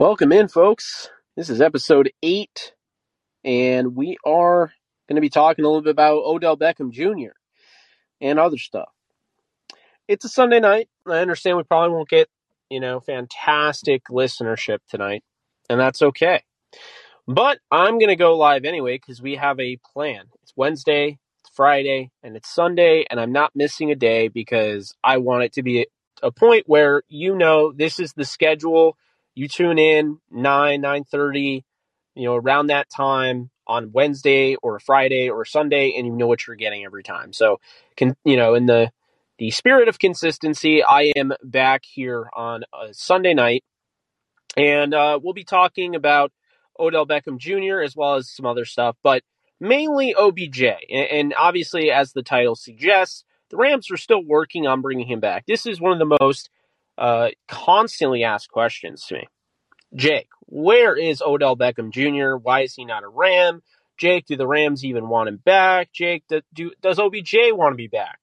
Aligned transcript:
Welcome 0.00 0.30
in, 0.30 0.46
folks. 0.46 1.10
This 1.36 1.50
is 1.50 1.60
episode 1.60 2.12
eight, 2.22 2.72
and 3.42 3.96
we 3.96 4.16
are 4.24 4.72
going 5.08 5.16
to 5.16 5.20
be 5.20 5.28
talking 5.28 5.64
a 5.64 5.68
little 5.68 5.82
bit 5.82 5.90
about 5.90 6.22
Odell 6.22 6.56
Beckham 6.56 6.92
Jr. 6.92 7.32
and 8.20 8.38
other 8.38 8.58
stuff. 8.58 8.92
It's 10.06 10.24
a 10.24 10.28
Sunday 10.28 10.60
night. 10.60 10.88
I 11.04 11.18
understand 11.18 11.56
we 11.56 11.64
probably 11.64 11.96
won't 11.96 12.08
get, 12.08 12.28
you 12.70 12.78
know, 12.78 13.00
fantastic 13.00 14.04
listenership 14.08 14.78
tonight, 14.88 15.24
and 15.68 15.80
that's 15.80 16.00
okay. 16.00 16.44
But 17.26 17.58
I'm 17.68 17.98
going 17.98 18.06
to 18.06 18.14
go 18.14 18.36
live 18.36 18.64
anyway 18.64 18.98
because 18.98 19.20
we 19.20 19.34
have 19.34 19.58
a 19.58 19.80
plan. 19.92 20.26
It's 20.44 20.52
Wednesday, 20.54 21.18
it's 21.40 21.50
Friday, 21.56 22.12
and 22.22 22.36
it's 22.36 22.54
Sunday, 22.54 23.04
and 23.10 23.18
I'm 23.18 23.32
not 23.32 23.56
missing 23.56 23.90
a 23.90 23.96
day 23.96 24.28
because 24.28 24.94
I 25.02 25.16
want 25.16 25.42
it 25.42 25.54
to 25.54 25.64
be 25.64 25.88
a 26.22 26.30
point 26.30 26.68
where 26.68 27.02
you 27.08 27.34
know 27.34 27.72
this 27.72 27.98
is 27.98 28.12
the 28.12 28.24
schedule 28.24 28.96
you 29.38 29.46
tune 29.46 29.78
in 29.78 30.18
9 30.30 30.82
9.30 30.82 31.62
you 32.16 32.24
know 32.24 32.34
around 32.34 32.66
that 32.66 32.88
time 32.90 33.50
on 33.66 33.92
wednesday 33.92 34.56
or 34.56 34.80
friday 34.80 35.30
or 35.30 35.44
sunday 35.44 35.94
and 35.96 36.06
you 36.06 36.12
know 36.12 36.26
what 36.26 36.46
you're 36.46 36.56
getting 36.56 36.84
every 36.84 37.02
time. 37.02 37.32
So 37.32 37.60
can 37.96 38.16
you 38.24 38.36
know 38.36 38.54
in 38.54 38.66
the 38.66 38.90
the 39.38 39.50
spirit 39.52 39.88
of 39.88 40.00
consistency 40.00 40.82
i 40.82 41.12
am 41.16 41.32
back 41.42 41.84
here 41.84 42.28
on 42.34 42.64
a 42.72 42.92
sunday 42.92 43.34
night. 43.34 43.64
And 44.56 44.92
uh, 44.92 45.20
we'll 45.22 45.34
be 45.34 45.44
talking 45.44 45.94
about 45.94 46.32
odell 46.78 47.06
beckham 47.06 47.38
jr 47.38 47.80
as 47.80 47.94
well 47.94 48.16
as 48.16 48.28
some 48.28 48.46
other 48.46 48.64
stuff 48.64 48.96
but 49.02 49.22
mainly 49.60 50.14
obj 50.18 50.62
and, 50.62 51.06
and 51.10 51.34
obviously 51.38 51.90
as 51.90 52.12
the 52.12 52.22
title 52.22 52.56
suggests 52.56 53.24
the 53.50 53.56
rams 53.56 53.90
are 53.90 53.96
still 53.96 54.22
working 54.22 54.66
on 54.66 54.82
bringing 54.82 55.06
him 55.06 55.20
back. 55.20 55.46
This 55.46 55.66
is 55.66 55.80
one 55.80 55.92
of 55.92 55.98
the 55.98 56.16
most 56.20 56.50
uh, 56.98 57.30
constantly 57.48 58.24
asked 58.24 58.50
questions 58.50 59.04
to 59.06 59.14
me. 59.14 59.28
Jake, 59.94 60.28
where 60.46 60.96
is 60.96 61.22
Odell 61.22 61.56
Beckham 61.56 61.90
Jr.? 61.90 62.36
Why 62.36 62.62
is 62.62 62.74
he 62.74 62.84
not 62.84 63.04
a 63.04 63.08
Ram? 63.08 63.62
Jake, 63.96 64.26
do 64.26 64.36
the 64.36 64.46
Rams 64.46 64.84
even 64.84 65.08
want 65.08 65.28
him 65.28 65.38
back? 65.38 65.92
Jake, 65.92 66.24
do, 66.28 66.40
do, 66.52 66.72
does 66.82 66.98
OBJ 66.98 67.34
want 67.52 67.72
to 67.72 67.76
be 67.76 67.88
back? 67.88 68.18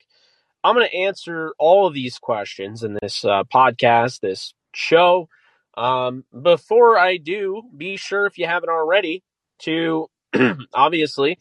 I'm 0.63 0.75
going 0.75 0.87
to 0.87 0.97
answer 0.97 1.53
all 1.59 1.87
of 1.87 1.93
these 1.93 2.17
questions 2.17 2.83
in 2.83 2.97
this 3.01 3.23
uh, 3.23 3.43
podcast, 3.43 4.21
this 4.21 4.53
show. 4.73 5.29
Um, 5.77 6.23
before 6.41 6.97
I 6.97 7.17
do, 7.17 7.61
be 7.75 7.97
sure 7.97 8.25
if 8.25 8.37
you 8.37 8.47
haven't 8.47 8.69
already 8.69 9.23
to 9.59 10.07
obviously 10.73 11.37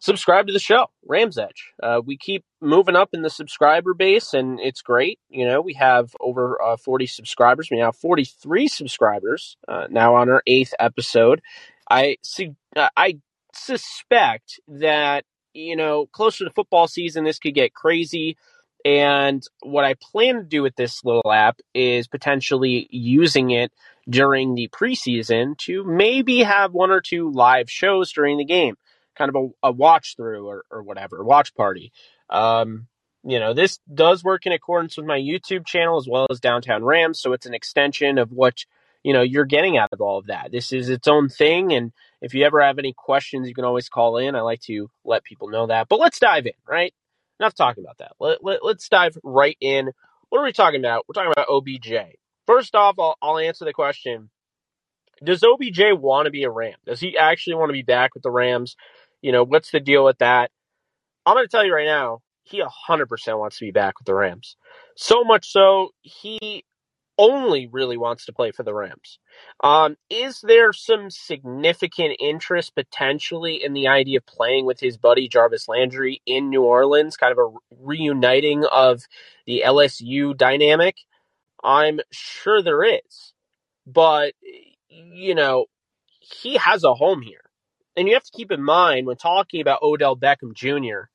subscribe 0.00 0.46
to 0.46 0.52
the 0.52 0.58
show, 0.58 0.86
Rams 1.06 1.38
Edge. 1.38 1.72
Uh, 1.82 2.00
we 2.04 2.16
keep 2.16 2.44
moving 2.60 2.96
up 2.96 3.10
in 3.12 3.22
the 3.22 3.30
subscriber 3.30 3.94
base, 3.94 4.34
and 4.34 4.60
it's 4.60 4.82
great. 4.82 5.18
You 5.28 5.46
know, 5.46 5.60
we 5.60 5.74
have 5.74 6.14
over 6.20 6.60
uh, 6.60 6.76
40 6.76 7.06
subscribers. 7.06 7.68
We 7.70 7.78
now 7.78 7.86
have 7.86 7.96
43 7.96 8.68
subscribers 8.68 9.56
uh, 9.66 9.86
now 9.90 10.14
on 10.16 10.28
our 10.28 10.42
eighth 10.46 10.74
episode. 10.78 11.40
I 11.90 12.16
see. 12.22 12.54
Uh, 12.76 12.88
I 12.96 13.18
suspect 13.54 14.60
that 14.68 15.24
you 15.54 15.76
know 15.76 16.06
closer 16.06 16.44
to 16.44 16.50
football 16.50 16.88
season, 16.88 17.24
this 17.24 17.38
could 17.38 17.54
get 17.54 17.74
crazy. 17.74 18.36
And 18.84 19.42
what 19.62 19.84
I 19.84 19.94
plan 19.94 20.36
to 20.36 20.42
do 20.42 20.62
with 20.62 20.76
this 20.76 21.04
little 21.04 21.32
app 21.32 21.60
is 21.74 22.06
potentially 22.06 22.86
using 22.90 23.50
it 23.50 23.72
during 24.08 24.54
the 24.54 24.68
preseason 24.68 25.56
to 25.58 25.84
maybe 25.84 26.42
have 26.42 26.72
one 26.72 26.90
or 26.90 27.00
two 27.00 27.30
live 27.30 27.70
shows 27.70 28.12
during 28.12 28.38
the 28.38 28.44
game, 28.44 28.76
kind 29.16 29.28
of 29.28 29.36
a, 29.36 29.68
a 29.68 29.72
watch 29.72 30.16
through 30.16 30.46
or, 30.46 30.64
or 30.70 30.82
whatever, 30.82 31.22
watch 31.24 31.54
party. 31.54 31.92
Um, 32.30 32.86
you 33.24 33.38
know, 33.38 33.52
this 33.52 33.78
does 33.92 34.22
work 34.22 34.46
in 34.46 34.52
accordance 34.52 34.96
with 34.96 35.06
my 35.06 35.18
YouTube 35.18 35.66
channel 35.66 35.98
as 35.98 36.08
well 36.08 36.26
as 36.30 36.40
Downtown 36.40 36.84
Rams, 36.84 37.20
so 37.20 37.32
it's 37.32 37.46
an 37.46 37.54
extension 37.54 38.16
of 38.16 38.30
what 38.30 38.64
you 39.02 39.12
know 39.12 39.22
you're 39.22 39.44
getting 39.44 39.76
out 39.76 39.92
of 39.92 40.00
all 40.00 40.18
of 40.18 40.26
that. 40.26 40.50
This 40.52 40.72
is 40.72 40.88
its 40.88 41.08
own 41.08 41.28
thing, 41.28 41.72
and 41.72 41.92
if 42.22 42.32
you 42.32 42.44
ever 42.44 42.62
have 42.62 42.78
any 42.78 42.92
questions, 42.92 43.48
you 43.48 43.54
can 43.54 43.64
always 43.64 43.88
call 43.88 44.18
in. 44.18 44.34
I 44.34 44.40
like 44.40 44.60
to 44.62 44.88
let 45.04 45.24
people 45.24 45.48
know 45.48 45.66
that. 45.66 45.88
But 45.88 45.98
let's 45.98 46.18
dive 46.18 46.46
in, 46.46 46.52
right? 46.66 46.94
Enough 47.40 47.54
talking 47.54 47.84
about 47.84 47.98
that. 47.98 48.12
Let, 48.20 48.44
let, 48.44 48.64
let's 48.64 48.88
dive 48.88 49.16
right 49.22 49.56
in. 49.60 49.90
What 50.30 50.40
are 50.40 50.44
we 50.44 50.52
talking 50.52 50.80
about? 50.80 51.04
We're 51.08 51.14
talking 51.14 51.32
about 51.32 51.48
OBJ. 51.48 52.16
First 52.46 52.74
off, 52.74 52.96
I'll, 52.98 53.16
I'll 53.22 53.38
answer 53.38 53.64
the 53.64 53.72
question 53.72 54.30
Does 55.24 55.42
OBJ 55.44 55.80
want 55.94 56.26
to 56.26 56.30
be 56.30 56.44
a 56.44 56.50
Ram? 56.50 56.76
Does 56.86 57.00
he 57.00 57.16
actually 57.16 57.54
want 57.56 57.70
to 57.70 57.74
be 57.74 57.82
back 57.82 58.14
with 58.14 58.22
the 58.22 58.30
Rams? 58.30 58.76
You 59.22 59.32
know, 59.32 59.44
what's 59.44 59.70
the 59.70 59.80
deal 59.80 60.04
with 60.04 60.18
that? 60.18 60.50
I'm 61.26 61.34
going 61.36 61.46
to 61.46 61.50
tell 61.50 61.64
you 61.64 61.74
right 61.74 61.86
now, 61.86 62.20
he 62.44 62.62
100% 62.62 63.38
wants 63.38 63.58
to 63.58 63.64
be 63.66 63.70
back 63.72 63.98
with 63.98 64.06
the 64.06 64.14
Rams. 64.14 64.56
So 64.96 65.24
much 65.24 65.50
so, 65.50 65.90
he 66.02 66.64
only 67.18 67.66
really 67.66 67.96
wants 67.96 68.26
to 68.26 68.32
play 68.32 68.52
for 68.52 68.62
the 68.62 68.72
Rams. 68.72 69.18
Um, 69.62 69.96
is 70.08 70.40
there 70.40 70.72
some 70.72 71.10
significant 71.10 72.16
interest 72.20 72.74
potentially 72.74 73.62
in 73.62 73.72
the 73.72 73.88
idea 73.88 74.18
of 74.18 74.26
playing 74.26 74.64
with 74.66 74.80
his 74.80 74.96
buddy 74.96 75.28
Jarvis 75.28 75.68
Landry 75.68 76.22
in 76.26 76.48
New 76.48 76.62
Orleans, 76.62 77.16
kind 77.16 77.32
of 77.32 77.38
a 77.38 77.56
reuniting 77.80 78.64
of 78.64 79.02
the 79.46 79.64
LSU 79.66 80.36
dynamic? 80.36 80.96
I'm 81.62 82.00
sure 82.12 82.62
there 82.62 82.84
is. 82.84 83.32
But, 83.86 84.34
you 84.88 85.34
know, 85.34 85.66
he 86.20 86.56
has 86.56 86.84
a 86.84 86.94
home 86.94 87.22
here. 87.22 87.40
And 87.96 88.06
you 88.06 88.14
have 88.14 88.22
to 88.24 88.32
keep 88.32 88.52
in 88.52 88.62
mind 88.62 89.06
when 89.06 89.16
talking 89.16 89.60
about 89.60 89.82
Odell 89.82 90.16
Beckham 90.16 90.54
Jr., 90.54 91.08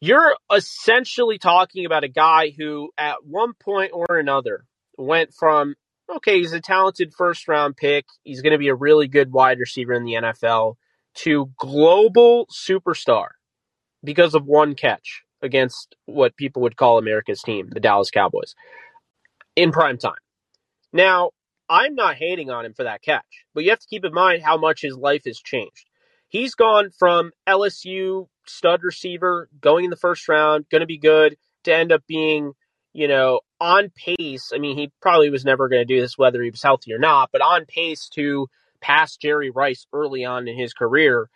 you're 0.00 0.36
essentially 0.52 1.38
talking 1.38 1.86
about 1.86 2.04
a 2.04 2.08
guy 2.08 2.52
who, 2.56 2.90
at 2.98 3.24
one 3.24 3.52
point 3.54 3.92
or 3.94 4.18
another, 4.18 4.64
went 4.96 5.32
from 5.34 5.74
okay, 6.14 6.38
he's 6.38 6.52
a 6.52 6.60
talented 6.60 7.12
first 7.12 7.48
round 7.48 7.76
pick, 7.76 8.06
he's 8.22 8.42
going 8.42 8.52
to 8.52 8.58
be 8.58 8.68
a 8.68 8.74
really 8.74 9.08
good 9.08 9.32
wide 9.32 9.58
receiver 9.58 9.92
in 9.92 10.04
the 10.04 10.14
NFL, 10.14 10.76
to 11.14 11.50
global 11.58 12.46
superstar 12.46 13.28
because 14.04 14.34
of 14.34 14.44
one 14.46 14.74
catch 14.74 15.22
against 15.42 15.96
what 16.04 16.36
people 16.36 16.62
would 16.62 16.76
call 16.76 16.98
America's 16.98 17.42
team, 17.42 17.68
the 17.70 17.80
Dallas 17.80 18.10
Cowboys, 18.10 18.54
in 19.56 19.72
prime 19.72 19.98
time. 19.98 20.14
Now, 20.92 21.30
I'm 21.68 21.94
not 21.94 22.16
hating 22.16 22.50
on 22.50 22.64
him 22.64 22.74
for 22.74 22.84
that 22.84 23.02
catch, 23.02 23.44
but 23.54 23.64
you 23.64 23.70
have 23.70 23.80
to 23.80 23.88
keep 23.88 24.04
in 24.04 24.14
mind 24.14 24.42
how 24.42 24.56
much 24.56 24.82
his 24.82 24.96
life 24.96 25.22
has 25.26 25.40
changed. 25.40 25.86
He's 26.28 26.54
gone 26.54 26.90
from 26.96 27.32
LSU 27.48 28.28
stud 28.48 28.80
receiver, 28.82 29.48
going 29.60 29.84
in 29.84 29.90
the 29.90 29.96
first 29.96 30.28
round, 30.28 30.66
going 30.70 30.80
to 30.80 30.86
be 30.86 30.98
good, 30.98 31.36
to 31.64 31.74
end 31.74 31.92
up 31.92 32.02
being, 32.06 32.52
you 32.92 33.08
know, 33.08 33.40
on 33.60 33.90
pace. 33.90 34.52
I 34.54 34.58
mean, 34.58 34.76
he 34.76 34.92
probably 35.00 35.30
was 35.30 35.44
never 35.44 35.68
going 35.68 35.86
to 35.86 35.94
do 35.94 36.00
this 36.00 36.18
whether 36.18 36.42
he 36.42 36.50
was 36.50 36.62
healthy 36.62 36.92
or 36.92 36.98
not, 36.98 37.30
but 37.32 37.42
on 37.42 37.64
pace 37.66 38.08
to 38.14 38.48
pass 38.80 39.16
Jerry 39.16 39.50
Rice 39.50 39.86
early 39.92 40.24
on 40.24 40.48
in 40.48 40.58
his 40.58 40.72
career. 40.72 41.28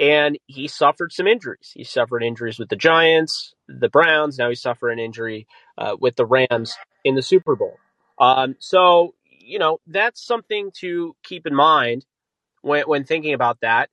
And 0.00 0.38
he 0.46 0.68
suffered 0.68 1.12
some 1.12 1.26
injuries. 1.26 1.72
He 1.74 1.82
suffered 1.82 2.22
injuries 2.22 2.58
with 2.58 2.68
the 2.68 2.76
Giants, 2.76 3.54
the 3.66 3.88
Browns. 3.88 4.38
Now 4.38 4.48
he 4.48 4.54
suffered 4.54 4.90
an 4.90 5.00
injury 5.00 5.48
uh, 5.76 5.96
with 5.98 6.14
the 6.14 6.26
Rams 6.26 6.76
in 7.02 7.16
the 7.16 7.22
Super 7.22 7.56
Bowl. 7.56 7.78
Um, 8.18 8.54
so, 8.60 9.14
you 9.24 9.58
know, 9.58 9.78
that's 9.86 10.24
something 10.24 10.70
to 10.80 11.16
keep 11.24 11.46
in 11.46 11.54
mind 11.54 12.04
when, 12.62 12.84
when 12.84 13.04
thinking 13.04 13.34
about 13.34 13.58
that. 13.62 13.90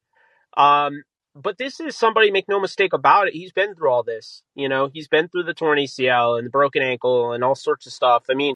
Um, 0.56 1.04
but 1.36 1.58
this 1.58 1.82
is 1.82 1.98
somebody, 1.98 2.32
make 2.32 2.48
no 2.48 2.62
mistake 2.62 2.94
about 2.94 3.28
it. 3.28 3.34
He's 3.34 3.52
been 3.52 3.76
through 3.76 3.90
all 3.90 4.04
this. 4.04 4.42
You 4.56 4.70
know, 4.70 4.90
he's 4.92 5.10
been 5.10 5.28
through 5.28 5.44
the 5.44 5.54
torn 5.54 5.78
ACL 5.78 6.38
and 6.38 6.46
the 6.46 6.50
broken 6.50 6.82
ankle 6.82 7.34
and 7.34 7.44
all 7.44 7.56
sorts 7.56 7.86
of 7.86 7.92
stuff. 7.92 8.24
I 8.30 8.36
mean, 8.36 8.56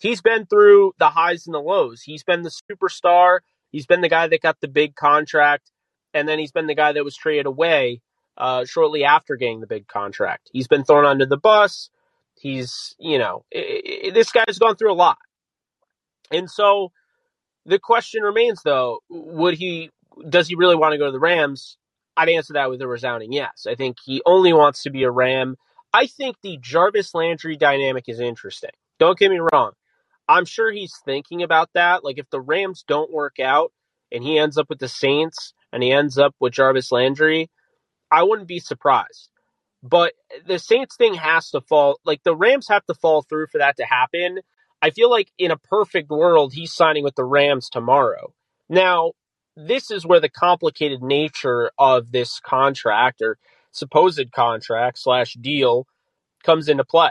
he's 0.00 0.20
been 0.20 0.44
through 0.44 0.94
the 0.98 1.10
highs 1.10 1.46
and 1.46 1.54
the 1.54 1.60
lows. 1.60 2.02
He's 2.02 2.24
been 2.24 2.42
the 2.42 2.50
superstar. 2.50 3.38
He's 3.70 3.86
been 3.86 4.00
the 4.00 4.08
guy 4.08 4.26
that 4.26 4.42
got 4.42 4.60
the 4.60 4.68
big 4.68 4.96
contract. 4.96 5.70
And 6.12 6.28
then 6.28 6.40
he's 6.40 6.50
been 6.50 6.66
the 6.66 6.74
guy 6.74 6.92
that 6.92 7.04
was 7.04 7.16
traded 7.16 7.46
away 7.46 8.00
uh, 8.36 8.64
shortly 8.64 9.04
after 9.04 9.36
getting 9.36 9.60
the 9.60 9.66
big 9.68 9.86
contract. 9.86 10.50
He's 10.52 10.66
been 10.66 10.84
thrown 10.84 11.04
under 11.04 11.26
the 11.26 11.36
bus. 11.36 11.88
He's, 12.34 12.96
you 12.98 13.18
know, 13.18 13.44
it, 13.52 14.06
it, 14.06 14.14
this 14.14 14.32
guy's 14.32 14.58
gone 14.58 14.74
through 14.74 14.92
a 14.92 14.94
lot. 14.94 15.18
And 16.32 16.50
so 16.50 16.90
the 17.64 17.78
question 17.78 18.22
remains, 18.22 18.62
though, 18.64 19.00
would 19.08 19.54
he, 19.54 19.90
does 20.28 20.48
he 20.48 20.56
really 20.56 20.76
want 20.76 20.92
to 20.92 20.98
go 20.98 21.06
to 21.06 21.12
the 21.12 21.20
Rams? 21.20 21.76
I'd 22.18 22.28
answer 22.30 22.54
that 22.54 22.68
with 22.68 22.82
a 22.82 22.88
resounding 22.88 23.32
yes. 23.32 23.64
I 23.68 23.76
think 23.76 23.98
he 24.04 24.20
only 24.26 24.52
wants 24.52 24.82
to 24.82 24.90
be 24.90 25.04
a 25.04 25.10
Ram. 25.10 25.56
I 25.92 26.06
think 26.06 26.36
the 26.42 26.58
Jarvis 26.60 27.14
Landry 27.14 27.56
dynamic 27.56 28.04
is 28.08 28.18
interesting. 28.18 28.72
Don't 28.98 29.16
get 29.16 29.30
me 29.30 29.38
wrong. 29.52 29.72
I'm 30.28 30.44
sure 30.44 30.72
he's 30.72 30.94
thinking 31.04 31.44
about 31.44 31.70
that. 31.74 32.02
Like 32.02 32.18
if 32.18 32.28
the 32.30 32.40
Rams 32.40 32.84
don't 32.88 33.12
work 33.12 33.38
out 33.38 33.72
and 34.10 34.24
he 34.24 34.36
ends 34.36 34.58
up 34.58 34.68
with 34.68 34.80
the 34.80 34.88
Saints 34.88 35.54
and 35.72 35.80
he 35.80 35.92
ends 35.92 36.18
up 36.18 36.34
with 36.40 36.54
Jarvis 36.54 36.90
Landry, 36.90 37.50
I 38.10 38.24
wouldn't 38.24 38.48
be 38.48 38.58
surprised. 38.58 39.30
But 39.80 40.14
the 40.44 40.58
Saints 40.58 40.96
thing 40.96 41.14
has 41.14 41.50
to 41.50 41.60
fall 41.60 42.00
like 42.04 42.24
the 42.24 42.34
Rams 42.34 42.66
have 42.68 42.84
to 42.86 42.94
fall 42.94 43.22
through 43.22 43.46
for 43.52 43.58
that 43.58 43.76
to 43.76 43.84
happen. 43.84 44.40
I 44.82 44.90
feel 44.90 45.08
like 45.08 45.30
in 45.38 45.52
a 45.52 45.56
perfect 45.56 46.10
world 46.10 46.52
he's 46.52 46.74
signing 46.74 47.04
with 47.04 47.14
the 47.14 47.24
Rams 47.24 47.70
tomorrow. 47.70 48.34
Now, 48.68 49.12
this 49.58 49.90
is 49.90 50.06
where 50.06 50.20
the 50.20 50.30
complicated 50.30 51.02
nature 51.02 51.72
of 51.78 52.12
this 52.12 52.40
contract 52.40 53.22
or 53.22 53.38
supposed 53.72 54.32
contract 54.32 54.98
slash 55.00 55.34
deal 55.34 55.86
comes 56.44 56.68
into 56.68 56.84
play 56.84 57.10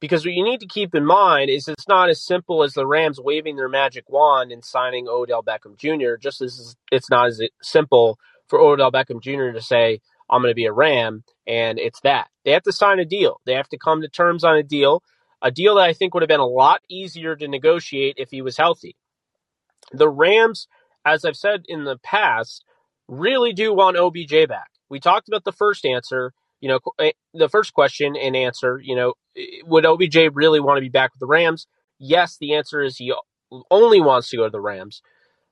Because 0.00 0.24
what 0.24 0.34
you 0.34 0.44
need 0.44 0.60
to 0.60 0.66
keep 0.66 0.94
in 0.94 1.06
mind 1.06 1.50
is 1.50 1.68
it's 1.68 1.88
not 1.88 2.10
as 2.10 2.22
simple 2.24 2.62
as 2.62 2.74
the 2.74 2.86
Rams 2.86 3.20
waving 3.20 3.56
their 3.56 3.68
magic 3.68 4.08
wand 4.10 4.52
and 4.52 4.64
signing 4.64 5.08
Odell 5.08 5.42
Beckham 5.42 5.76
Jr., 5.78 6.16
just 6.20 6.42
as 6.42 6.76
it's 6.92 7.10
not 7.10 7.28
as 7.28 7.42
simple 7.62 8.18
for 8.48 8.60
Odell 8.60 8.92
Beckham 8.92 9.20
Jr. 9.22 9.52
to 9.56 9.62
say, 9.62 10.00
I'm 10.30 10.42
going 10.42 10.52
to 10.52 10.56
be 10.56 10.66
a 10.66 10.72
Ram, 10.72 11.24
and 11.46 11.80
it's 11.80 12.00
that. 12.02 12.28
They 12.44 12.52
have 12.52 12.64
to 12.64 12.72
sign 12.72 13.00
a 13.00 13.06
deal. 13.06 13.40
They 13.46 13.54
have 13.54 13.68
to 13.70 13.78
come 13.78 14.02
to 14.02 14.08
terms 14.08 14.44
on 14.44 14.56
a 14.56 14.62
deal, 14.62 15.02
a 15.42 15.50
deal 15.50 15.76
that 15.76 15.84
I 15.88 15.94
think 15.94 16.14
would 16.14 16.22
have 16.22 16.28
been 16.28 16.40
a 16.40 16.46
lot 16.46 16.82
easier 16.88 17.36
to 17.36 17.48
negotiate 17.48 18.16
if 18.18 18.30
he 18.30 18.42
was 18.42 18.56
healthy. 18.58 18.96
The 19.92 20.08
Rams, 20.08 20.68
as 21.04 21.24
I've 21.24 21.36
said 21.36 21.64
in 21.68 21.84
the 21.84 21.98
past, 21.98 22.64
really 23.08 23.52
do 23.52 23.74
want 23.74 23.96
OBJ 23.96 24.48
back. 24.48 24.70
We 24.88 25.00
talked 25.00 25.28
about 25.28 25.44
the 25.44 25.52
first 25.52 25.84
answer, 25.84 26.32
you 26.60 26.68
know, 26.68 26.80
eh, 26.98 27.12
the 27.32 27.48
first 27.48 27.74
question 27.74 28.16
and 28.16 28.36
answer, 28.36 28.80
you 28.82 28.96
know, 28.96 29.14
eh, 29.36 29.62
would 29.64 29.86
OBJ 29.86 30.16
really 30.32 30.60
want 30.60 30.76
to 30.78 30.82
be 30.82 30.88
back 30.88 31.12
with 31.12 31.20
the 31.20 31.26
Rams? 31.26 31.66
Yes, 31.98 32.36
the 32.38 32.54
answer 32.54 32.82
is 32.82 32.96
he 32.96 33.12
only 33.70 34.00
wants 34.00 34.30
to 34.30 34.36
go 34.36 34.44
to 34.44 34.50
the 34.50 34.60
Rams. 34.60 35.02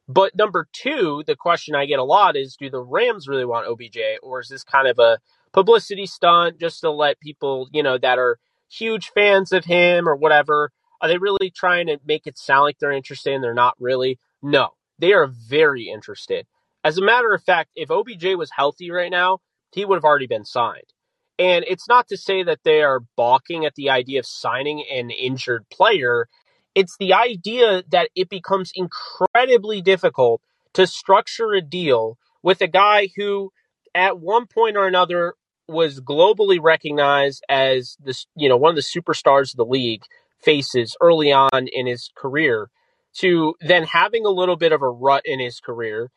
But 0.09 0.35
number 0.37 0.69
two, 0.73 1.23
the 1.27 1.37
question 1.37 1.75
I 1.75 1.87
get 1.87 1.99
a 1.99 2.05
lot 2.05 2.37
is 2.37 2.57
do 2.57 2.69
the 2.69 2.83
Rams 2.83 3.29
really 3.29 3.45
want 3.45 3.69
OBJ 3.69 3.99
or 4.23 4.41
is 4.41 4.49
this 4.49 4.65
kind 4.65 4.89
of 4.89 4.99
a 4.99 5.19
publicity 5.53 6.07
stunt 6.07 6.59
just 6.59 6.81
to 6.81 6.91
let 6.91 7.21
people, 7.21 7.69
you 7.73 7.83
know, 7.83 7.99
that 7.99 8.19
are 8.19 8.39
huge 8.71 9.11
fans 9.11 9.53
of 9.53 9.65
him 9.65 10.09
or 10.09 10.17
whatever, 10.17 10.73
are 11.01 11.09
they 11.09 11.19
really 11.19 11.51
trying 11.51 11.87
to 11.87 11.99
make 12.05 12.27
it 12.27 12.39
sound 12.39 12.65
like 12.65 12.79
they're 12.79 12.93
interested 12.93 13.35
and 13.35 13.45
they're 13.45 13.55
not 13.55 13.77
really? 13.79 14.19
No, 14.43 14.71
they 15.03 15.13
are 15.13 15.27
very 15.27 15.91
interested. 15.91 16.47
As 16.85 16.97
a 16.97 17.05
matter 17.05 17.35
of 17.35 17.43
fact, 17.43 17.71
if 17.75 17.91
OBJ 17.91 18.37
was 18.37 18.51
healthy 18.57 18.91
right 18.93 19.11
now, 19.11 19.41
he 19.73 19.85
would 19.85 19.97
have 19.97 20.05
already 20.05 20.29
been 20.29 20.45
signed. 20.45 20.95
And 21.41 21.65
it's 21.69 21.89
not 21.89 22.07
to 22.09 22.17
say 22.17 22.45
that 22.45 22.61
they 22.65 22.83
are 22.83 23.01
balking 23.17 23.67
at 23.67 23.75
the 23.75 23.91
idea 23.91 24.21
of 24.21 24.27
signing 24.27 24.85
an 24.89 25.11
injured 25.11 25.69
player. 25.71 26.29
It's 26.77 26.97
the 26.99 27.15
idea 27.15 27.83
that 27.91 28.11
it 28.15 28.29
becomes 28.29 28.71
incredibly 28.77 29.83
difficult 29.83 30.41
to 30.75 30.87
structure 30.87 31.53
a 31.53 31.61
deal 31.61 32.17
with 32.45 32.61
a 32.61 32.69
guy 32.69 33.09
who, 33.17 33.51
at 33.97 34.21
one 34.21 34.47
point 34.47 34.77
or 34.77 34.87
another, 34.87 35.35
was 35.67 36.01
globally 36.01 36.61
recognized 36.63 37.45
as 37.49 37.97
this, 37.99 38.27
you 38.37 38.49
know, 38.49 38.57
one 38.57 38.71
of 38.71 38.77
the 38.77 38.83
superstars 38.83 39.53
of 39.53 39.57
the 39.57 39.65
league 39.65 40.05
faces 40.41 40.97
early 41.01 41.33
on 41.33 41.67
in 41.73 41.87
his 41.89 42.11
career 42.17 42.71
to 43.15 43.55
then 43.61 43.85
having 43.85 44.25
a 44.25 44.31
little 44.31 44.57
bit 44.57 44.73
of 44.73 44.83
a 44.83 44.89
rut 44.89 45.23
in 45.25 45.41
his 45.41 45.61
career 45.61 46.11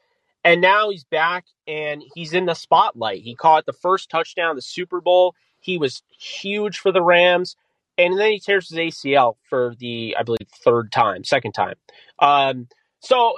and 0.45 0.61
now 0.61 0.91
he's 0.91 1.03
back 1.03 1.45
and 1.67 2.03
he's 2.13 2.31
in 2.31 2.45
the 2.45 2.53
spotlight. 2.53 3.23
He 3.23 3.33
caught 3.33 3.65
the 3.65 3.73
first 3.73 4.11
touchdown, 4.11 4.55
the 4.55 4.61
Super 4.61 5.01
Bowl. 5.01 5.33
He 5.59 5.79
was 5.79 6.03
huge 6.19 6.77
for 6.77 6.91
the 6.91 7.01
Rams. 7.01 7.55
And 7.97 8.17
then 8.17 8.31
he 8.31 8.39
tears 8.39 8.69
his 8.69 8.77
ACL 8.77 9.37
for 9.49 9.73
the, 9.79 10.15
I 10.17 10.21
believe, 10.21 10.47
third 10.63 10.91
time, 10.91 11.23
second 11.23 11.53
time. 11.53 11.75
Um, 12.19 12.67
so 12.99 13.37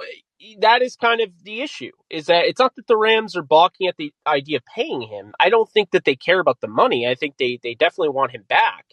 that 0.58 0.82
is 0.82 0.96
kind 0.96 1.22
of 1.22 1.30
the 1.44 1.62
issue 1.62 1.92
is 2.10 2.26
that 2.26 2.44
it's 2.44 2.58
not 2.58 2.76
that 2.76 2.86
the 2.86 2.96
Rams 2.96 3.36
are 3.36 3.42
balking 3.42 3.88
at 3.88 3.96
the 3.96 4.12
idea 4.26 4.58
of 4.58 4.64
paying 4.66 5.00
him. 5.00 5.32
I 5.40 5.48
don't 5.48 5.70
think 5.70 5.92
that 5.92 6.04
they 6.04 6.14
care 6.14 6.40
about 6.40 6.60
the 6.60 6.68
money. 6.68 7.08
I 7.08 7.14
think 7.14 7.38
they, 7.38 7.58
they 7.62 7.74
definitely 7.74 8.10
want 8.10 8.32
him 8.32 8.44
back. 8.46 8.84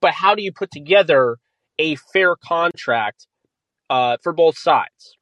But 0.00 0.12
how 0.12 0.36
do 0.36 0.42
you 0.42 0.52
put 0.52 0.70
together 0.70 1.38
a 1.80 1.96
fair 1.96 2.36
contract 2.36 3.26
uh, 3.94 4.16
for 4.22 4.32
both 4.32 4.58
sides? 4.58 5.16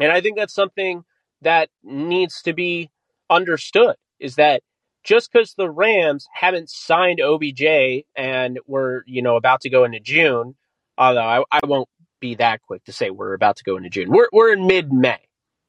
And 0.00 0.10
I 0.10 0.20
think 0.20 0.36
that's 0.36 0.54
something 0.54 1.04
that 1.42 1.68
needs 1.84 2.42
to 2.42 2.52
be 2.52 2.90
understood 3.30 3.94
is 4.18 4.34
that 4.34 4.62
just 5.04 5.30
because 5.32 5.54
the 5.54 5.70
Rams 5.70 6.26
haven't 6.32 6.70
signed 6.70 7.20
OBJ 7.20 8.04
and 8.16 8.58
we're, 8.66 9.02
you 9.06 9.22
know, 9.22 9.36
about 9.36 9.60
to 9.60 9.70
go 9.70 9.84
into 9.84 10.00
June, 10.00 10.56
although 10.96 11.20
I, 11.20 11.44
I 11.52 11.60
won't 11.64 11.88
be 12.20 12.34
that 12.34 12.62
quick 12.62 12.84
to 12.84 12.92
say 12.92 13.10
we're 13.10 13.34
about 13.34 13.56
to 13.58 13.64
go 13.64 13.76
into 13.76 13.90
June. 13.90 14.10
We're, 14.10 14.28
we're 14.32 14.52
in 14.52 14.66
mid 14.66 14.92
May. 14.92 15.20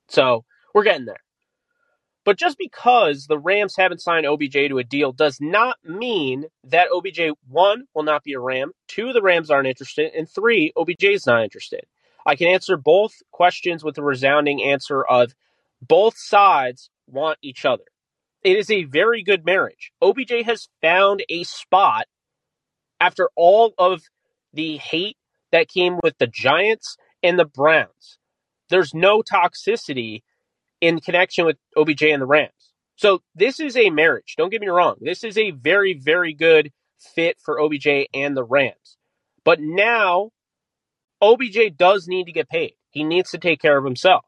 So 0.08 0.46
we're 0.74 0.84
getting 0.84 1.06
there. 1.06 1.22
But 2.26 2.38
just 2.38 2.58
because 2.58 3.28
the 3.28 3.40
Rams 3.40 3.76
haven't 3.78 4.02
signed 4.02 4.26
OBJ 4.26 4.54
to 4.70 4.80
a 4.80 4.84
deal 4.84 5.12
does 5.12 5.40
not 5.40 5.78
mean 5.84 6.46
that 6.66 6.90
OBJ, 6.92 7.36
one, 7.48 7.86
will 7.94 8.04
not 8.04 8.24
be 8.24 8.34
a 8.34 8.40
Ram, 8.40 8.72
two, 8.88 9.14
the 9.14 9.22
Rams 9.22 9.50
aren't 9.50 9.68
interested, 9.68 10.12
and 10.16 10.30
three, 10.30 10.74
OBJ 10.76 11.04
is 11.06 11.26
not 11.26 11.44
interested. 11.44 11.86
I 12.30 12.36
can 12.36 12.48
answer 12.48 12.78
both 12.78 13.14
questions 13.32 13.84
with 13.84 13.98
a 13.98 14.04
resounding 14.04 14.62
answer 14.62 15.04
of 15.04 15.34
both 15.82 16.14
sides 16.16 16.92
want 17.08 17.40
each 17.42 17.66
other. 17.66 17.86
It 18.44 18.56
is 18.56 18.70
a 18.70 18.84
very 18.84 19.24
good 19.24 19.44
marriage. 19.44 19.92
OBJ 20.00 20.46
has 20.46 20.70
found 20.80 21.24
a 21.28 21.44
spot 21.44 22.06
after 23.02 23.32
all 23.36 23.74
of 23.80 24.04
the 24.54 24.78
hate 24.78 25.18
that 25.52 25.70
came 25.70 25.98
with 26.04 26.20
the 26.20 26.28
Giants 26.28 26.98
and 27.24 27.40
the 27.40 27.46
Browns. 27.46 28.20
There's 28.70 28.94
no 28.94 29.24
toxicity 29.24 30.22
in 30.82 31.00
connection 31.00 31.48
with 31.48 31.58
OBJ 31.76 32.04
and 32.04 32.22
the 32.22 32.28
Rams. 32.28 32.74
So 32.96 33.24
this 33.34 33.60
is 33.60 33.76
a 33.76 33.90
marriage. 33.90 34.36
Don't 34.38 34.52
get 34.52 34.62
me 34.62 34.68
wrong. 34.68 34.98
This 35.02 35.24
is 35.24 35.36
a 35.36 35.50
very, 35.50 35.96
very 35.96 36.36
good 36.36 36.72
fit 37.00 37.38
for 37.44 37.60
OBJ 37.60 37.88
and 38.14 38.38
the 38.38 38.44
Rams. 38.44 38.98
But 39.44 39.60
now 39.60 40.30
OBJ 41.22 41.76
does 41.78 42.08
need 42.08 42.26
to 42.26 42.32
get 42.32 42.50
paid. 42.50 42.74
He 42.92 43.04
needs 43.04 43.32
to 43.32 43.38
take 43.38 43.62
care 43.62 43.78
of 43.78 43.86
himself 43.86 44.26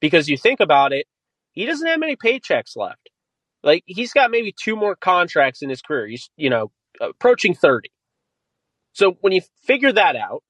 because 0.00 0.28
you 0.28 0.36
think 0.36 0.60
about 0.60 0.92
it, 0.92 1.06
he 1.52 1.66
doesn't 1.66 1.86
have 1.86 2.00
many 2.00 2.16
paychecks 2.16 2.76
left. 2.76 3.10
Like 3.62 3.82
he's 3.86 4.12
got 4.12 4.30
maybe 4.30 4.54
two 4.56 4.76
more 4.76 4.94
contracts 4.94 5.62
in 5.62 5.68
his 5.68 5.82
career. 5.82 6.06
He's 6.06 6.30
you 6.36 6.50
know 6.50 6.70
approaching 7.00 7.54
thirty. 7.54 7.90
So 8.92 9.16
when 9.20 9.32
you 9.32 9.42
figure 9.64 9.92
that 9.92 10.16
out, 10.16 10.42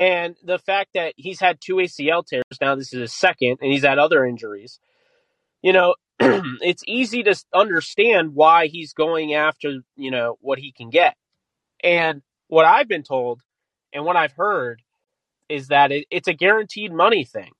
and 0.00 0.36
the 0.44 0.58
fact 0.58 0.90
that 0.94 1.14
he's 1.16 1.40
had 1.40 1.58
two 1.60 1.76
ACL 1.76 2.26
tears 2.26 2.44
now, 2.60 2.74
this 2.74 2.92
is 2.92 3.00
his 3.00 3.12
second, 3.12 3.58
and 3.60 3.72
he's 3.72 3.84
had 3.84 3.98
other 3.98 4.24
injuries. 4.24 4.80
You 5.62 5.72
know, 5.72 5.94
it's 6.20 6.82
easy 6.86 7.22
to 7.22 7.36
understand 7.54 8.34
why 8.34 8.66
he's 8.66 8.92
going 8.92 9.34
after 9.34 9.78
you 9.96 10.10
know 10.10 10.36
what 10.40 10.58
he 10.58 10.72
can 10.72 10.90
get. 10.90 11.16
And 11.82 12.22
what 12.48 12.64
I've 12.64 12.88
been 12.88 13.02
told, 13.02 13.42
and 13.92 14.04
what 14.04 14.16
I've 14.16 14.32
heard, 14.32 14.82
is 15.48 15.68
that 15.68 15.92
it, 15.92 16.06
it's 16.10 16.28
a 16.28 16.32
guaranteed 16.32 16.92
money 16.92 17.24
thing. 17.24 17.52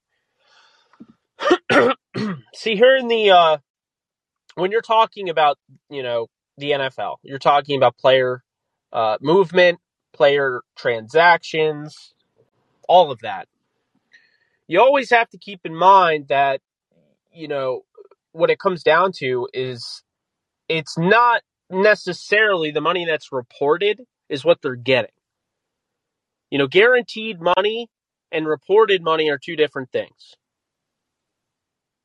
See 2.55 2.77
here 2.77 2.97
in 2.97 3.09
the 3.09 3.31
uh, 3.31 3.59
when 4.55 4.71
you're 4.71 4.83
talking 4.83 5.29
about 5.29 5.59
you 5.91 6.03
know 6.03 6.29
the 6.59 6.71
NFL, 6.71 7.17
you're 7.23 7.39
talking 7.39 7.77
about 7.77 7.97
player 7.99 8.43
uh, 8.93 9.19
movement, 9.21 9.79
player 10.13 10.63
transactions, 10.77 12.15
all 12.89 13.11
of 13.11 13.21
that. 13.21 13.49
You 14.67 14.81
always 14.81 15.11
have 15.11 15.29
to 15.31 15.39
keep 15.39 15.61
in 15.65 15.75
mind 15.75 16.29
that 16.29 16.61
you 17.33 17.49
know 17.49 17.83
what 18.33 18.51
it 18.51 18.59
comes 18.59 18.83
down 18.83 19.13
to 19.19 19.49
is 19.53 20.03
it's 20.69 20.99
not 20.99 21.43
necessarily 21.71 22.71
the 22.71 22.81
money 22.81 23.05
that's 23.05 23.33
reported 23.33 24.03
is 24.29 24.45
what 24.45 24.61
they're 24.63 24.77
getting. 24.77 25.11
You 26.51 26.59
know, 26.59 26.67
guaranteed 26.67 27.39
money 27.41 27.89
and 28.33 28.47
reported 28.47 29.03
money 29.03 29.31
are 29.31 29.39
two 29.39 29.57
different 29.57 29.91
things. 29.91 30.35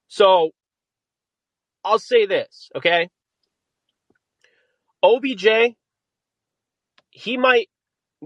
So 0.07 0.51
I'll 1.83 1.99
say 1.99 2.25
this, 2.25 2.69
okay? 2.75 3.09
OBJ, 5.03 5.75
he 7.11 7.37
might 7.37 7.69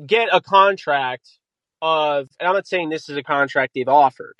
get 0.05 0.29
a 0.31 0.41
contract 0.41 1.39
of, 1.81 2.29
and 2.39 2.47
I'm 2.47 2.55
not 2.55 2.67
saying 2.67 2.89
this 2.89 3.09
is 3.09 3.17
a 3.17 3.23
contract 3.23 3.73
they've 3.75 3.87
offered, 3.87 4.35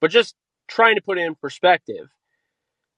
but 0.00 0.10
just 0.10 0.34
trying 0.68 0.96
to 0.96 1.02
put 1.02 1.18
it 1.18 1.22
in 1.22 1.34
perspective. 1.34 2.08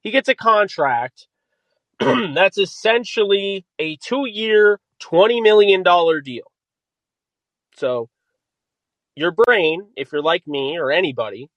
He 0.01 0.11
gets 0.11 0.29
a 0.29 0.35
contract 0.35 1.27
that's 1.99 2.57
essentially 2.57 3.65
a 3.79 3.97
two 3.97 4.25
year, 4.25 4.79
$20 5.01 5.41
million 5.41 5.83
deal. 5.83 6.51
So, 7.75 8.09
your 9.17 9.31
brain, 9.31 9.87
if 9.97 10.11
you're 10.11 10.21
like 10.21 10.47
me 10.47 10.77
or 10.77 10.91
anybody, 10.91 11.49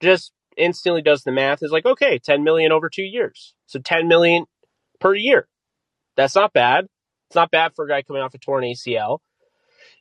just 0.00 0.32
instantly 0.56 1.02
does 1.02 1.24
the 1.24 1.32
math 1.32 1.62
is 1.62 1.72
like, 1.72 1.84
okay, 1.84 2.18
10 2.18 2.44
million 2.44 2.70
over 2.70 2.88
two 2.88 3.02
years. 3.02 3.54
So 3.66 3.80
10 3.80 4.06
million 4.06 4.46
per 5.00 5.14
year. 5.14 5.48
That's 6.16 6.36
not 6.36 6.52
bad. 6.52 6.86
It's 7.28 7.34
not 7.34 7.50
bad 7.50 7.72
for 7.74 7.84
a 7.84 7.88
guy 7.88 8.02
coming 8.02 8.22
off 8.22 8.34
a 8.34 8.38
torn 8.38 8.62
ACL. 8.62 9.18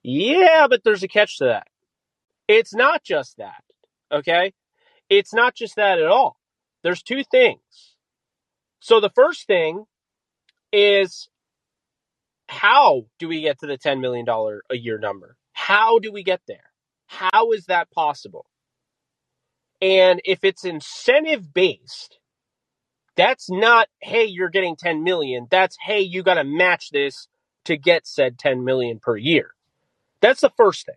Yeah, 0.03 0.67
but 0.69 0.83
there's 0.83 1.03
a 1.03 1.07
catch 1.07 1.39
to 1.39 1.45
that. 1.45 1.67
It's 2.47 2.75
not 2.75 3.03
just 3.03 3.37
that. 3.37 3.63
Okay. 4.11 4.53
It's 5.09 5.33
not 5.33 5.55
just 5.55 5.77
that 5.77 5.99
at 5.99 6.07
all. 6.07 6.37
There's 6.83 7.01
two 7.01 7.23
things. 7.23 7.61
So 8.79 8.99
the 8.99 9.09
first 9.09 9.47
thing 9.47 9.85
is 10.71 11.29
how 12.49 13.07
do 13.17 13.27
we 13.27 13.41
get 13.41 13.59
to 13.59 13.67
the 13.67 13.77
$10 13.77 13.99
million 13.99 14.25
a 14.29 14.75
year 14.75 14.99
number? 14.99 15.37
How 15.53 15.99
do 15.99 16.11
we 16.11 16.23
get 16.23 16.41
there? 16.47 16.72
How 17.13 17.51
is 17.51 17.65
that 17.65 17.91
possible? 17.91 18.45
And 19.81 20.21
if 20.25 20.43
it's 20.43 20.65
incentive 20.65 21.53
based, 21.53 22.19
that's 23.15 23.49
not, 23.49 23.87
hey, 24.01 24.25
you're 24.25 24.49
getting 24.49 24.75
10 24.75 25.03
million. 25.03 25.47
That's, 25.51 25.77
hey, 25.85 26.01
you 26.01 26.23
got 26.23 26.35
to 26.35 26.43
match 26.43 26.89
this 26.91 27.27
to 27.65 27.77
get 27.77 28.07
said 28.07 28.39
10 28.39 28.63
million 28.63 28.99
per 28.99 29.15
year. 29.15 29.51
That's 30.21 30.41
the 30.41 30.51
first 30.57 30.85
thing. 30.85 30.95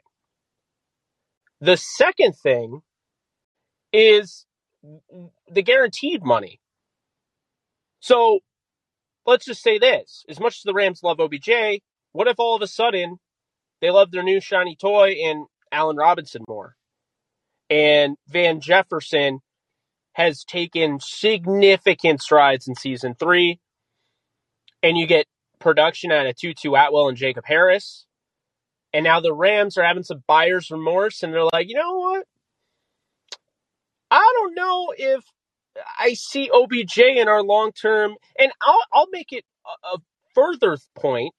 The 1.61 1.77
second 1.77 2.35
thing 2.35 2.81
is 3.93 4.47
the 5.51 5.63
guaranteed 5.63 6.23
money. 6.23 6.61
So 8.01 8.41
let's 9.27 9.45
just 9.45 9.63
say 9.63 9.79
this 9.79 10.25
as 10.29 10.41
much 10.41 10.57
as 10.57 10.63
the 10.65 10.75
Rams 10.75 11.03
love 11.03 11.21
OBJ, 11.21 11.81
what 12.13 12.29
if 12.29 12.39
all 12.39 12.57
of 12.57 12.63
a 12.63 12.67
sudden 12.67 13.19
they 13.81 13.91
love 13.91 14.11
their 14.11 14.23
new 14.23 14.41
shiny 14.41 14.77
toy 14.77 15.11
in 15.11 15.47
Allen 15.77 15.97
Robinson 15.97 16.43
more? 16.49 16.75
And 17.69 18.17
Van 18.29 18.61
Jefferson 18.61 19.41
has 20.15 20.45
taken 20.45 20.99
significant 21.01 22.23
strides 22.23 22.67
in 22.67 22.75
season 22.75 23.15
three. 23.15 23.61
And 24.83 24.97
you 24.97 25.07
get 25.07 25.27
production 25.59 26.11
out 26.11 26.27
of 26.27 26.37
Tutu 26.37 26.75
Atwell 26.75 27.09
and 27.09 27.17
Jacob 27.17 27.45
Harris. 27.47 28.07
And 28.95 29.05
now 29.05 29.21
the 29.21 29.35
Rams 29.35 29.77
are 29.77 29.85
having 29.85 30.05
some 30.05 30.23
buyer's 30.27 30.71
remorse 30.71 31.23
and 31.23 31.35
they're 31.35 31.45
like, 31.53 31.69
you 31.69 31.75
know 31.75 31.97
what? 31.97 32.27
I 34.11 34.33
don't 34.37 34.55
know 34.55 34.95
if 34.97 35.25
I 35.99 36.15
see 36.15 36.51
OBJ 36.51 36.99
in 36.99 37.29
our 37.29 37.43
long 37.43 37.73
term. 37.73 38.15
And 38.39 38.51
I'll, 38.63 38.83
I'll 38.93 39.09
make 39.11 39.33
it 39.33 39.45
a, 39.67 39.97
a 39.97 39.99
further 40.35 40.79
point 40.95 41.35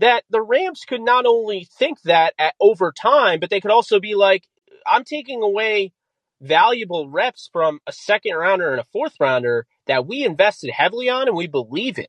that 0.00 0.24
the 0.30 0.40
Rams 0.40 0.84
could 0.88 1.02
not 1.02 1.26
only 1.26 1.68
think 1.78 2.00
that 2.02 2.32
at 2.38 2.54
over 2.58 2.90
time, 2.90 3.38
but 3.38 3.50
they 3.50 3.60
could 3.60 3.70
also 3.70 4.00
be 4.00 4.14
like, 4.14 4.46
I'm 4.86 5.04
taking 5.04 5.42
away 5.42 5.92
valuable 6.40 7.10
reps 7.10 7.50
from 7.52 7.80
a 7.86 7.92
second 7.92 8.34
rounder 8.34 8.70
and 8.70 8.80
a 8.80 8.86
fourth 8.92 9.12
rounder 9.20 9.66
that 9.86 10.06
we 10.06 10.24
invested 10.24 10.70
heavily 10.70 11.10
on 11.10 11.28
and 11.28 11.36
we 11.36 11.46
believe 11.46 11.98
in. 11.98 12.06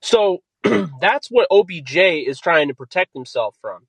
So 0.00 0.38
that's 1.00 1.28
what 1.28 1.48
OBJ 1.50 1.96
is 1.96 2.38
trying 2.38 2.68
to 2.68 2.74
protect 2.74 3.12
himself 3.12 3.56
from. 3.60 3.88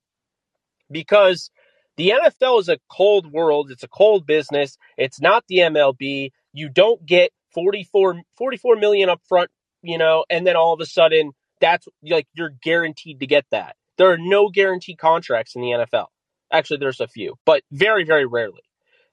Because 0.89 1.51
the 1.95 2.09
NFL 2.09 2.59
is 2.59 2.69
a 2.69 2.79
cold 2.91 3.31
world, 3.31 3.69
it's 3.69 3.83
a 3.83 3.87
cold 3.87 4.25
business, 4.25 4.77
it's 4.97 5.21
not 5.21 5.43
the 5.47 5.57
MLB. 5.57 6.31
You 6.53 6.69
don't 6.69 7.05
get 7.05 7.31
44, 7.53 8.23
44 8.35 8.75
million 8.77 9.09
up 9.09 9.21
front, 9.29 9.51
you 9.83 9.99
know, 9.99 10.25
and 10.27 10.45
then 10.47 10.55
all 10.55 10.73
of 10.73 10.81
a 10.81 10.87
sudden 10.87 11.33
that's 11.63 11.87
like 12.03 12.27
you're 12.33 12.53
guaranteed 12.61 13.21
to 13.21 13.27
get 13.27 13.45
that. 13.51 13.77
There 13.97 14.11
are 14.11 14.17
no 14.17 14.49
guaranteed 14.49 14.97
contracts 14.97 15.55
in 15.55 15.61
the 15.61 15.69
NFL. 15.69 16.07
Actually, 16.51 16.77
there's 16.77 16.99
a 16.99 17.07
few, 17.07 17.35
but 17.45 17.63
very, 17.71 18.03
very 18.03 18.25
rarely. 18.25 18.61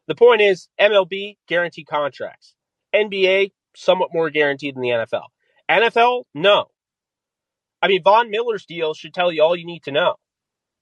The 0.09 0.16
point 0.16 0.40
is, 0.42 0.69
MLB, 0.80 1.37
guaranteed 1.47 1.87
contracts. 1.87 2.54
NBA, 2.92 3.52
somewhat 3.76 4.11
more 4.12 4.30
guaranteed 4.30 4.75
than 4.75 4.83
the 4.83 4.88
NFL. 4.88 5.26
NFL, 5.71 6.25
no. 6.35 6.66
I 7.80 7.87
mean, 7.87 8.02
Von 8.02 8.30
Miller's 8.30 8.66
deal 8.66 8.95
should 8.95 9.14
tell 9.14 9.30
you 9.30 9.42
all 9.42 9.54
you 9.54 9.64
need 9.64 9.85
to 9.85 9.92
know. 9.92 10.16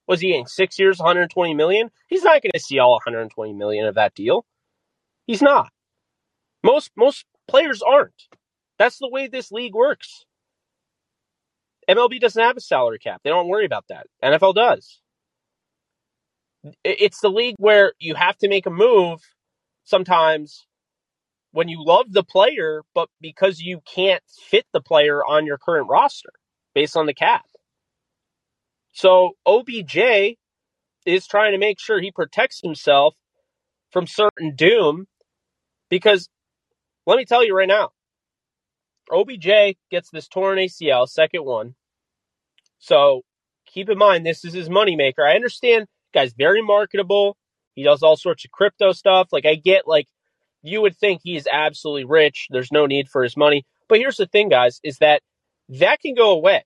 Was 0.06 0.20
he 0.22 0.34
in 0.34 0.46
six 0.46 0.78
years, 0.78 0.98
120 0.98 1.52
million? 1.52 1.90
He's 2.08 2.24
not 2.24 2.40
going 2.42 2.52
to 2.54 2.60
see 2.60 2.78
all 2.78 2.92
120 2.92 3.52
million 3.52 3.84
of 3.84 3.96
that 3.96 4.14
deal. 4.14 4.46
He's 5.26 5.42
not. 5.42 5.70
Most 6.64 6.90
most 6.96 7.26
players 7.46 7.82
aren't. 7.82 8.22
That's 8.78 8.98
the 8.98 9.10
way 9.10 9.26
this 9.28 9.52
league 9.52 9.74
works. 9.74 10.24
MLB 11.88 12.20
doesn't 12.20 12.42
have 12.42 12.56
a 12.56 12.60
salary 12.60 12.98
cap. 12.98 13.20
They 13.24 13.30
don't 13.30 13.48
worry 13.48 13.64
about 13.64 13.86
that. 13.88 14.06
NFL 14.22 14.54
does 14.54 15.00
it's 16.84 17.20
the 17.20 17.28
league 17.30 17.56
where 17.58 17.92
you 17.98 18.14
have 18.14 18.36
to 18.38 18.48
make 18.48 18.66
a 18.66 18.70
move 18.70 19.20
sometimes 19.84 20.66
when 21.52 21.68
you 21.68 21.82
love 21.84 22.12
the 22.12 22.24
player, 22.24 22.82
but 22.94 23.08
because 23.20 23.60
you 23.60 23.80
can't 23.92 24.22
fit 24.50 24.66
the 24.72 24.80
player 24.80 25.24
on 25.24 25.46
your 25.46 25.58
current 25.58 25.88
roster 25.88 26.30
based 26.74 26.96
on 26.96 27.06
the 27.06 27.14
cap. 27.14 27.46
So 28.92 29.32
OBJ 29.46 30.36
is 31.06 31.26
trying 31.26 31.52
to 31.52 31.58
make 31.58 31.80
sure 31.80 32.00
he 32.00 32.10
protects 32.10 32.60
himself 32.62 33.14
from 33.90 34.06
certain 34.06 34.54
doom 34.54 35.06
because 35.88 36.28
let 37.06 37.16
me 37.16 37.24
tell 37.24 37.44
you 37.44 37.56
right 37.56 37.68
now, 37.68 37.90
OBJ 39.10 39.76
gets 39.90 40.10
this 40.10 40.28
torn 40.28 40.58
ACL, 40.58 41.08
second 41.08 41.44
one. 41.44 41.74
So 42.78 43.22
keep 43.66 43.88
in 43.88 43.98
mind, 43.98 44.24
this 44.24 44.44
is 44.44 44.52
his 44.52 44.68
moneymaker. 44.68 45.26
I 45.26 45.34
understand 45.34 45.86
Guy's 46.14 46.32
very 46.32 46.62
marketable. 46.62 47.36
He 47.74 47.82
does 47.84 48.02
all 48.02 48.16
sorts 48.16 48.44
of 48.44 48.50
crypto 48.50 48.92
stuff. 48.92 49.28
Like 49.32 49.46
I 49.46 49.54
get 49.54 49.86
like 49.86 50.08
you 50.62 50.80
would 50.82 50.96
think 50.96 51.20
he's 51.22 51.46
absolutely 51.50 52.04
rich. 52.04 52.48
There's 52.50 52.72
no 52.72 52.86
need 52.86 53.08
for 53.08 53.22
his 53.22 53.36
money. 53.36 53.64
But 53.88 53.98
here's 53.98 54.16
the 54.16 54.26
thing, 54.26 54.48
guys, 54.48 54.80
is 54.82 54.98
that 54.98 55.22
that 55.68 56.00
can 56.00 56.14
go 56.14 56.32
away. 56.32 56.64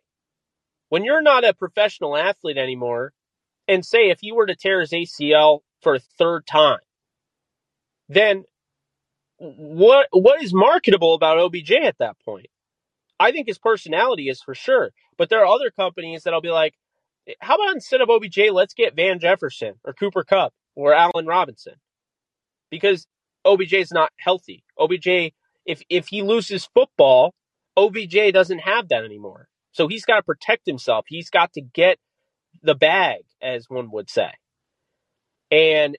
When 0.88 1.04
you're 1.04 1.23
not 1.23 1.45
a 1.45 1.54
professional 1.54 2.16
athlete 2.16 2.59
anymore, 2.59 3.12
and 3.69 3.85
say 3.85 4.11
if 4.11 4.19
he 4.21 4.33
were 4.33 4.47
to 4.47 4.57
tear 4.57 4.81
his 4.81 4.90
ACL 4.90 5.61
for 5.81 5.95
a 5.95 6.00
third 6.00 6.47
time, 6.47 6.81
then 8.09 8.45
what 9.38 10.09
what 10.12 10.42
is 10.42 10.52
marketable 10.52 11.14
about 11.14 11.38
OBJ 11.38 11.73
at 11.73 11.99
that 11.99 12.16
point? 12.25 12.47
I 13.19 13.33
think 13.33 13.47
his 13.47 13.59
personality 13.59 14.28
is 14.28 14.40
for 14.42 14.54
sure. 14.54 14.92
But 15.16 15.28
there 15.28 15.40
are 15.40 15.47
other 15.47 15.71
companies 15.71 16.23
that'll 16.23 16.40
be 16.40 16.50
like, 16.50 16.75
eh, 17.28 17.35
how 17.40 17.54
about 17.54 17.75
instead 17.75 18.00
of 18.00 18.11
OBJ, 18.11 18.50
let's 18.50 18.75
get 18.75 18.97
Van 18.97 19.19
Jefferson 19.19 19.75
or 19.85 19.92
Cooper 19.92 20.25
Kupp 20.25 20.52
or 20.75 20.92
Allen 20.95 21.26
Robinson? 21.26 21.75
Because 22.71 23.07
OBJ 23.45 23.75
is 23.75 23.92
not 23.92 24.12
healthy. 24.19 24.64
OBJ, 24.78 25.33
if 25.66 25.83
if 25.88 26.09
he 26.09 26.23
loses 26.23 26.69
football, 26.75 27.35
OBJ 27.76 28.33
doesn't 28.33 28.61
have 28.61 28.88
that 28.88 29.04
anymore. 29.04 29.49
So 29.73 29.88
he's 29.88 30.04
got 30.04 30.16
to 30.16 30.23
protect 30.23 30.66
himself. 30.66 31.07
He's 31.09 31.31
got 31.31 31.52
to 31.54 31.61
get 31.61 31.99
the 32.62 32.75
bag, 32.75 33.23
as 33.40 33.69
one 33.69 33.90
would 33.90 34.11
say. 34.11 34.31
And 35.50 35.97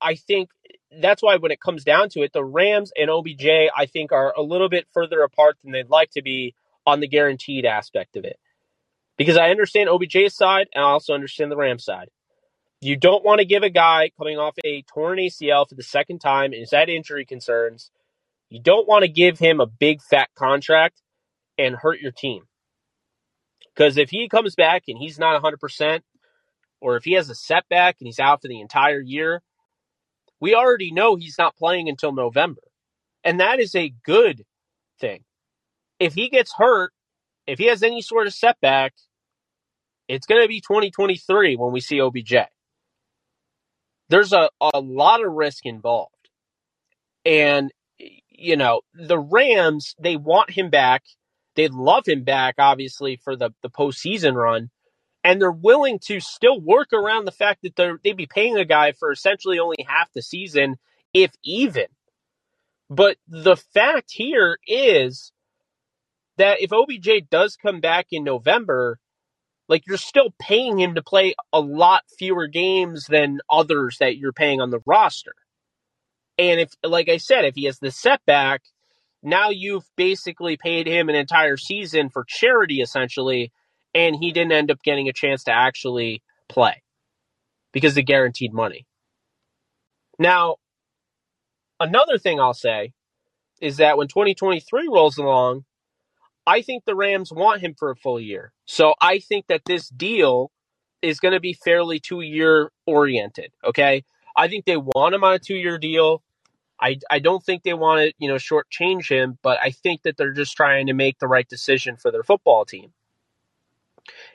I 0.00 0.14
think 0.14 0.50
that's 1.00 1.22
why 1.22 1.36
when 1.36 1.52
it 1.52 1.60
comes 1.60 1.84
down 1.84 2.08
to 2.10 2.22
it, 2.22 2.32
the 2.32 2.44
Rams 2.44 2.92
and 2.96 3.10
OBJ, 3.10 3.46
I 3.76 3.86
think, 3.86 4.12
are 4.12 4.34
a 4.36 4.42
little 4.42 4.68
bit 4.68 4.86
further 4.92 5.22
apart 5.22 5.56
than 5.62 5.72
they'd 5.72 5.88
like 5.88 6.10
to 6.12 6.22
be 6.22 6.54
on 6.86 7.00
the 7.00 7.08
guaranteed 7.08 7.64
aspect 7.64 8.16
of 8.16 8.24
it 8.24 8.38
because 9.16 9.36
I 9.36 9.50
understand 9.50 9.88
OBJ's 9.88 10.34
side 10.34 10.68
and 10.74 10.84
I 10.84 10.88
also 10.88 11.14
understand 11.14 11.50
the 11.50 11.56
Rams 11.56 11.84
side. 11.84 12.08
You 12.80 12.96
don't 12.96 13.24
want 13.24 13.38
to 13.38 13.44
give 13.44 13.62
a 13.62 13.70
guy 13.70 14.10
coming 14.18 14.38
off 14.38 14.56
a 14.64 14.82
torn 14.82 15.18
ACL 15.18 15.68
for 15.68 15.76
the 15.76 15.84
second 15.84 16.18
time 16.18 16.52
and 16.52 16.60
has 16.60 16.72
had 16.72 16.88
injury 16.88 17.24
concerns. 17.24 17.90
You 18.50 18.60
don't 18.60 18.88
want 18.88 19.02
to 19.02 19.08
give 19.08 19.38
him 19.38 19.60
a 19.60 19.66
big 19.66 20.02
fat 20.02 20.28
contract 20.34 21.00
and 21.56 21.76
hurt 21.76 22.00
your 22.00 22.10
team. 22.10 22.42
Because 23.74 23.96
if 23.96 24.10
he 24.10 24.28
comes 24.28 24.56
back 24.56 24.84
and 24.88 24.98
he's 24.98 25.18
not 25.18 25.40
100%, 25.40 26.00
or 26.80 26.96
if 26.96 27.04
he 27.04 27.12
has 27.12 27.30
a 27.30 27.34
setback 27.34 27.96
and 28.00 28.06
he's 28.06 28.18
out 28.18 28.42
for 28.42 28.48
the 28.48 28.60
entire 28.60 29.00
year, 29.00 29.42
we 30.42 30.54
already 30.54 30.92
know 30.92 31.16
he's 31.16 31.38
not 31.38 31.56
playing 31.56 31.88
until 31.88 32.12
November. 32.12 32.60
And 33.24 33.40
that 33.40 33.60
is 33.60 33.74
a 33.74 33.94
good 34.04 34.44
thing. 35.00 35.24
If 35.98 36.12
he 36.12 36.28
gets 36.28 36.52
hurt 36.54 36.92
if 37.46 37.58
he 37.58 37.66
has 37.66 37.82
any 37.82 38.02
sort 38.02 38.26
of 38.26 38.34
setback, 38.34 38.94
it's 40.08 40.26
going 40.26 40.42
to 40.42 40.48
be 40.48 40.60
2023 40.60 41.56
when 41.56 41.72
we 41.72 41.80
see 41.80 42.00
OBJ. 42.00 42.34
There's 44.08 44.32
a, 44.32 44.50
a 44.60 44.80
lot 44.80 45.24
of 45.24 45.32
risk 45.32 45.64
involved. 45.64 46.10
And, 47.24 47.70
you 48.28 48.56
know, 48.56 48.82
the 48.94 49.18
Rams, 49.18 49.94
they 49.98 50.16
want 50.16 50.50
him 50.50 50.70
back. 50.70 51.02
They 51.56 51.68
love 51.68 52.06
him 52.06 52.24
back, 52.24 52.56
obviously, 52.58 53.16
for 53.22 53.36
the, 53.36 53.50
the 53.62 53.70
postseason 53.70 54.34
run. 54.34 54.70
And 55.24 55.40
they're 55.40 55.52
willing 55.52 56.00
to 56.06 56.18
still 56.20 56.60
work 56.60 56.92
around 56.92 57.24
the 57.24 57.32
fact 57.32 57.62
that 57.62 57.76
they're, 57.76 57.98
they'd 58.02 58.16
be 58.16 58.26
paying 58.26 58.56
a 58.56 58.64
guy 58.64 58.92
for 58.92 59.12
essentially 59.12 59.58
only 59.58 59.76
half 59.86 60.12
the 60.12 60.22
season, 60.22 60.76
if 61.14 61.30
even. 61.44 61.86
But 62.90 63.16
the 63.28 63.56
fact 63.56 64.10
here 64.10 64.58
is 64.66 65.32
that 66.38 66.60
if 66.60 66.72
OBJ 66.72 67.30
does 67.30 67.56
come 67.56 67.80
back 67.80 68.06
in 68.10 68.24
November, 68.24 68.98
like 69.68 69.86
you're 69.86 69.96
still 69.96 70.34
paying 70.38 70.78
him 70.78 70.96
to 70.96 71.02
play 71.02 71.34
a 71.52 71.60
lot 71.60 72.02
fewer 72.18 72.48
games 72.48 73.06
than 73.08 73.40
others 73.48 73.98
that 74.00 74.16
you're 74.16 74.32
paying 74.32 74.60
on 74.60 74.70
the 74.70 74.80
roster. 74.84 75.34
And 76.38 76.60
if, 76.60 76.72
like 76.82 77.08
I 77.08 77.18
said, 77.18 77.44
if 77.44 77.54
he 77.54 77.64
has 77.64 77.78
the 77.78 77.90
setback, 77.90 78.62
now 79.22 79.50
you've 79.50 79.88
basically 79.96 80.56
paid 80.56 80.86
him 80.86 81.08
an 81.08 81.14
entire 81.14 81.56
season 81.56 82.10
for 82.10 82.24
charity, 82.26 82.80
essentially, 82.80 83.52
and 83.94 84.16
he 84.16 84.32
didn't 84.32 84.52
end 84.52 84.70
up 84.70 84.82
getting 84.82 85.08
a 85.08 85.12
chance 85.12 85.44
to 85.44 85.52
actually 85.52 86.22
play 86.48 86.82
because 87.72 87.94
the 87.94 88.02
guaranteed 88.02 88.52
money. 88.52 88.86
Now, 90.18 90.56
another 91.80 92.18
thing 92.18 92.40
I'll 92.40 92.54
say 92.54 92.92
is 93.60 93.78
that 93.78 93.96
when 93.96 94.08
2023 94.08 94.88
rolls 94.88 95.18
along, 95.18 95.64
I 96.46 96.62
think 96.62 96.84
the 96.84 96.94
Rams 96.94 97.32
want 97.32 97.60
him 97.60 97.74
for 97.78 97.90
a 97.90 97.96
full 97.96 98.20
year. 98.20 98.52
So 98.66 98.94
I 99.00 99.20
think 99.20 99.46
that 99.46 99.62
this 99.64 99.88
deal 99.88 100.50
is 101.00 101.20
going 101.20 101.34
to 101.34 101.40
be 101.40 101.52
fairly 101.52 102.00
two 102.00 102.20
year 102.20 102.70
oriented. 102.86 103.52
Okay. 103.64 104.04
I 104.36 104.48
think 104.48 104.64
they 104.64 104.76
want 104.76 105.14
him 105.14 105.24
on 105.24 105.34
a 105.34 105.38
two 105.38 105.54
year 105.56 105.78
deal. 105.78 106.22
I, 106.80 106.98
I 107.10 107.20
don't 107.20 107.42
think 107.42 107.62
they 107.62 107.74
want 107.74 108.00
to, 108.00 108.14
you 108.18 108.28
know, 108.28 108.36
shortchange 108.36 109.08
him, 109.08 109.38
but 109.42 109.58
I 109.62 109.70
think 109.70 110.02
that 110.02 110.16
they're 110.16 110.32
just 110.32 110.56
trying 110.56 110.88
to 110.88 110.94
make 110.94 111.18
the 111.20 111.28
right 111.28 111.48
decision 111.48 111.96
for 111.96 112.10
their 112.10 112.24
football 112.24 112.64
team. 112.64 112.92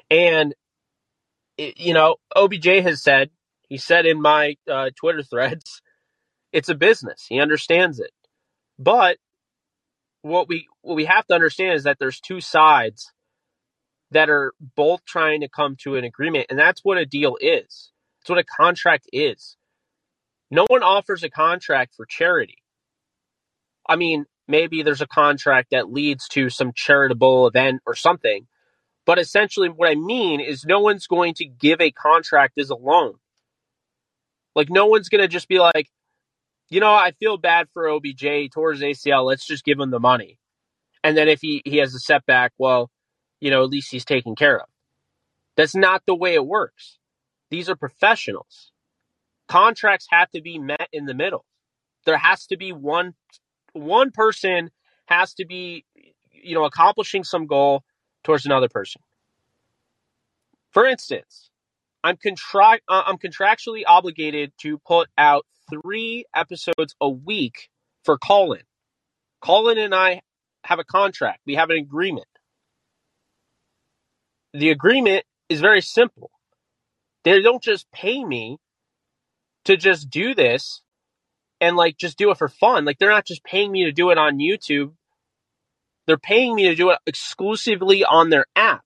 And 0.10 0.54
it, 1.58 1.80
you 1.80 1.94
know, 1.94 2.18
OBJ 2.36 2.66
has 2.66 3.02
said, 3.04 3.30
he 3.68 3.78
said 3.78 4.06
in 4.06 4.22
my 4.22 4.56
uh, 4.70 4.92
Twitter 4.96 5.24
threads, 5.24 5.82
it's 6.54 6.70
a 6.70 6.76
business. 6.76 7.26
He 7.28 7.40
understands 7.40 8.00
it. 8.00 8.12
But 8.80 9.18
what 10.22 10.48
we 10.48 10.68
what 10.82 10.96
we 10.96 11.06
have 11.06 11.26
to 11.28 11.34
understand 11.36 11.76
is 11.76 11.84
that 11.84 11.98
there's 12.00 12.20
two 12.20 12.42
sides 12.42 13.12
that 14.12 14.30
are 14.30 14.54
both 14.76 15.04
trying 15.06 15.42
to 15.42 15.50
come 15.50 15.76
to 15.84 15.96
an 15.96 16.04
agreement, 16.04 16.48
and 16.50 16.58
that's 16.58 16.84
what 16.84 16.98
a 16.98 17.06
deal 17.06 17.38
is. 17.42 17.92
It's 18.22 18.30
what 18.30 18.40
a 18.40 18.44
contract 18.44 19.08
is. 19.12 19.58
No 20.50 20.66
one 20.68 20.84
offers 20.84 21.24
a 21.24 21.30
contract 21.30 21.94
for 21.96 22.06
charity. 22.06 22.58
I 23.88 23.96
mean, 23.96 24.26
maybe 24.48 24.84
there's 24.84 25.02
a 25.02 25.08
contract 25.08 25.70
that 25.72 25.92
leads 25.92 26.28
to 26.30 26.50
some 26.50 26.72
charitable 26.74 27.48
event 27.48 27.82
or 27.86 27.96
something, 27.96 28.48
but 29.08 29.18
essentially, 29.18 29.70
what 29.70 29.90
I 29.90 29.96
mean 29.96 30.42
is 30.42 30.66
no 30.66 30.82
one's 30.82 31.08
going 31.08 31.34
to 31.36 31.46
give 31.46 31.80
a 31.80 31.92
contract 31.92 32.58
as 32.60 32.70
a 32.70 32.76
loan. 32.76 33.14
Like, 34.54 34.70
no 34.70 34.88
one's 34.88 35.08
going 35.08 35.22
to 35.22 35.30
just 35.30 35.48
be 35.48 35.60
like, 35.60 35.88
you 36.70 36.82
know, 36.82 36.92
I 36.92 37.12
feel 37.12 37.38
bad 37.38 37.70
for 37.74 37.88
OBJ 37.88 38.52
towards 38.54 38.82
ACL. 38.82 39.26
Let's 39.26 39.48
just 39.48 39.64
give 39.64 39.80
him 39.80 39.92
the 39.92 40.00
money. 40.00 40.40
And 41.06 41.16
then 41.16 41.30
if 41.30 41.40
he, 41.40 41.62
he 41.64 41.78
has 41.78 41.96
a 41.96 42.00
setback, 42.00 42.52
well, 42.58 42.92
you 43.40 43.50
know, 43.50 43.64
at 43.64 43.70
least 43.70 43.92
he's 43.92 44.04
taken 44.04 44.36
care 44.36 44.60
of. 44.60 44.68
That's 45.56 45.76
not 45.76 46.04
the 46.06 46.16
way 46.16 46.34
it 46.34 46.46
works. 46.46 46.98
These 47.50 47.70
are 47.70 47.78
professionals. 47.78 48.74
Contracts 49.48 50.08
have 50.12 50.30
to 50.32 50.42
be 50.42 50.60
met 50.60 50.90
in 50.92 51.06
the 51.06 51.14
middle. 51.14 51.46
There 52.06 52.18
has 52.18 52.46
to 52.48 52.58
be 52.58 52.74
one 52.74 53.14
one 53.72 54.12
person 54.12 54.70
has 55.06 55.34
to 55.36 55.46
be 55.46 55.86
you 56.32 56.56
know 56.56 56.66
accomplishing 56.66 57.24
some 57.24 57.46
goal 57.46 57.84
towards 58.24 58.46
another 58.46 58.70
person. 58.70 59.02
For 60.72 60.86
instance, 60.86 61.50
I'm 62.04 62.18
contract 62.18 62.84
uh, 62.88 63.04
I'm 63.06 63.18
contractually 63.18 63.84
obligated 63.86 64.54
to 64.62 64.78
put 64.80 65.10
out 65.18 65.46
3 65.70 66.26
episodes 66.36 66.96
a 67.02 67.10
week 67.10 67.70
for 68.04 68.18
Callin. 68.18 68.64
Callin 69.42 69.78
and 69.78 69.94
I 69.94 70.22
have 70.64 70.80
a 70.80 70.84
contract. 70.84 71.42
We 71.46 71.56
have 71.56 71.70
an 71.70 71.78
agreement. 71.78 72.28
The 74.54 74.70
agreement 74.70 75.26
is 75.50 75.62
very 75.62 75.82
simple. 75.82 76.32
They 77.24 77.42
don't 77.42 77.64
just 77.64 77.92
pay 77.92 78.24
me 78.24 78.58
to 79.66 79.76
just 79.78 80.10
do 80.10 80.34
this 80.34 80.82
and 81.60 81.76
like 81.76 81.98
just 81.98 82.18
do 82.18 82.32
it 82.32 82.38
for 82.38 82.48
fun. 82.48 82.86
Like 82.86 82.98
they're 83.00 83.10
not 83.10 83.26
just 83.26 83.44
paying 83.44 83.72
me 83.72 83.86
to 83.86 83.92
do 83.92 84.10
it 84.12 84.18
on 84.18 84.38
YouTube. 84.38 84.94
They're 86.08 86.18
paying 86.18 86.56
me 86.56 86.70
to 86.70 86.76
do 86.76 86.90
it 86.90 87.00
exclusively 87.06 88.04
on 88.04 88.30
their 88.30 88.46
app. 88.56 88.84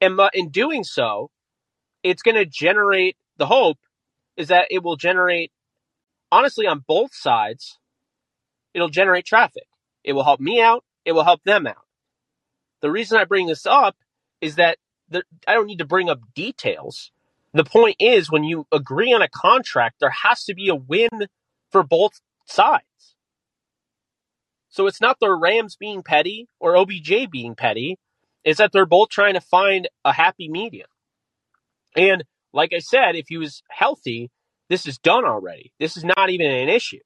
And 0.00 0.20
in 0.34 0.50
doing 0.50 0.84
so, 0.84 1.30
it's 2.02 2.22
going 2.22 2.36
to 2.36 2.44
generate 2.44 3.16
the 3.36 3.46
hope 3.46 3.78
is 4.36 4.48
that 4.48 4.66
it 4.70 4.82
will 4.82 4.96
generate 4.96 5.52
honestly 6.30 6.66
on 6.66 6.84
both 6.86 7.14
sides 7.14 7.78
it'll 8.74 8.88
generate 8.88 9.24
traffic. 9.24 9.64
It 10.04 10.12
will 10.12 10.24
help 10.24 10.40
me 10.40 10.60
out, 10.60 10.84
it 11.04 11.12
will 11.12 11.24
help 11.24 11.42
them 11.44 11.66
out. 11.66 11.84
The 12.80 12.90
reason 12.90 13.18
I 13.18 13.24
bring 13.24 13.46
this 13.46 13.66
up 13.66 13.96
is 14.40 14.56
that 14.56 14.78
the, 15.08 15.22
I 15.46 15.54
don't 15.54 15.66
need 15.66 15.78
to 15.78 15.84
bring 15.86 16.08
up 16.08 16.20
details. 16.34 17.10
The 17.54 17.64
point 17.64 17.96
is, 17.98 18.30
when 18.30 18.44
you 18.44 18.66
agree 18.70 19.12
on 19.12 19.22
a 19.22 19.28
contract, 19.28 19.96
there 20.00 20.10
has 20.10 20.44
to 20.44 20.54
be 20.54 20.68
a 20.68 20.74
win 20.74 21.08
for 21.70 21.82
both 21.82 22.20
sides. 22.46 22.84
So 24.70 24.86
it's 24.86 25.00
not 25.00 25.18
the 25.20 25.32
Rams 25.32 25.76
being 25.76 26.02
petty 26.02 26.48
or 26.60 26.76
OBJ 26.76 27.30
being 27.30 27.54
petty. 27.54 27.98
It's 28.44 28.58
that 28.58 28.72
they're 28.72 28.86
both 28.86 29.08
trying 29.08 29.34
to 29.34 29.40
find 29.40 29.88
a 30.04 30.12
happy 30.12 30.48
medium. 30.48 30.88
And 31.96 32.24
like 32.52 32.72
I 32.74 32.78
said, 32.78 33.16
if 33.16 33.26
he 33.28 33.36
was 33.36 33.62
healthy, 33.70 34.30
this 34.68 34.86
is 34.86 34.98
done 34.98 35.24
already. 35.24 35.72
This 35.78 35.96
is 35.96 36.04
not 36.04 36.30
even 36.30 36.50
an 36.50 36.68
issue. 36.68 37.00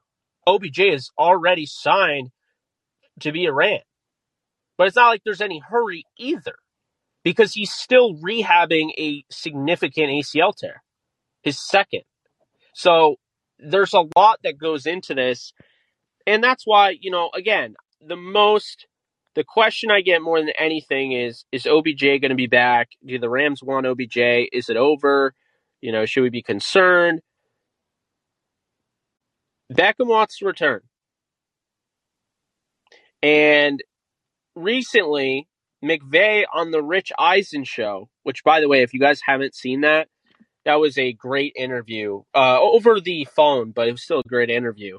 OBJ 0.47 0.81
is 0.81 1.11
already 1.19 1.67
signed 1.67 2.31
to 3.21 3.33
be 3.33 3.47
a 3.47 3.53
Ram. 3.53 3.81
But 4.77 4.89
it's 4.89 4.97
not 4.97 5.09
like 5.09 5.23
there's 5.25 5.41
any 5.41 5.61
hurry 5.61 6.05
either 6.19 6.55
because 7.23 7.55
he's 7.55 7.73
still 7.73 8.15
rehabbing 8.15 8.91
a 8.99 9.25
significant 9.31 10.09
ACL 10.09 10.55
tear, 10.57 10.83
his 11.43 11.65
second. 11.65 12.03
So 12.75 13.17
there's 13.59 13.95
a 13.95 14.05
lot 14.17 14.41
that 14.43 14.59
goes 14.59 14.87
into 14.87 15.15
this. 15.15 15.53
And 16.27 16.43
that's 16.43 16.65
why, 16.67 16.97
you 17.01 17.11
know, 17.11 17.31
again, 17.35 17.75
the 18.01 18.17
most, 18.17 18.87
the 19.35 19.45
question 19.45 19.91
I 19.91 20.01
get 20.01 20.23
more 20.23 20.41
than 20.41 20.51
anything 20.59 21.13
is, 21.13 21.45
is 21.53 21.67
OBJ 21.67 22.01
going 22.01 22.31
to 22.31 22.35
be 22.35 22.47
back? 22.47 22.89
Do 23.05 23.19
the 23.19 23.31
Rams 23.31 23.63
want 23.63 23.87
OBJ? 23.87 24.17
Is 24.53 24.69
it 24.69 24.77
over? 24.77 25.35
You 25.81 25.93
know, 25.93 26.07
should 26.07 26.23
we 26.23 26.31
be 26.31 26.43
concerned? 26.43 27.21
Beckham 29.73 30.07
wants 30.07 30.39
to 30.39 30.47
return. 30.47 30.81
And 33.23 33.83
recently, 34.55 35.49
McVay 35.83 36.45
on 36.53 36.71
the 36.71 36.83
Rich 36.83 37.13
Eisen 37.19 37.65
show, 37.65 38.09
which, 38.23 38.45
by 38.45 38.61
the 38.61 38.69
way, 38.69 38.83
if 38.83 38.93
you 38.93 39.01
guys 39.01 39.21
haven't 39.27 39.55
seen 39.55 39.81
that, 39.81 40.09
that 40.65 40.77
was 40.77 40.97
a 40.99 41.13
great 41.13 41.55
interview 41.57 42.23
uh, 42.35 42.61
over 42.61 43.01
the 43.01 43.27
phone, 43.35 43.73
but 43.73 43.89
it 43.89 43.93
was 43.93 44.03
still 44.03 44.21
a 44.21 44.29
great 44.29 44.51
interview. 44.51 44.99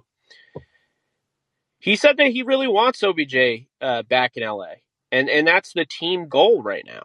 He 1.84 1.98
said 1.98 2.16
that 2.16 2.28
he 2.28 2.44
really 2.44 2.70
wants 2.70 3.04
OBJ 3.04 3.68
uh, 3.82 4.04
back 4.04 4.38
in 4.38 4.48
LA, 4.48 4.76
and 5.12 5.30
and 5.30 5.46
that's 5.46 5.74
the 5.74 5.86
team 5.86 6.30
goal 6.30 6.64
right 6.64 6.86
now. 6.86 7.04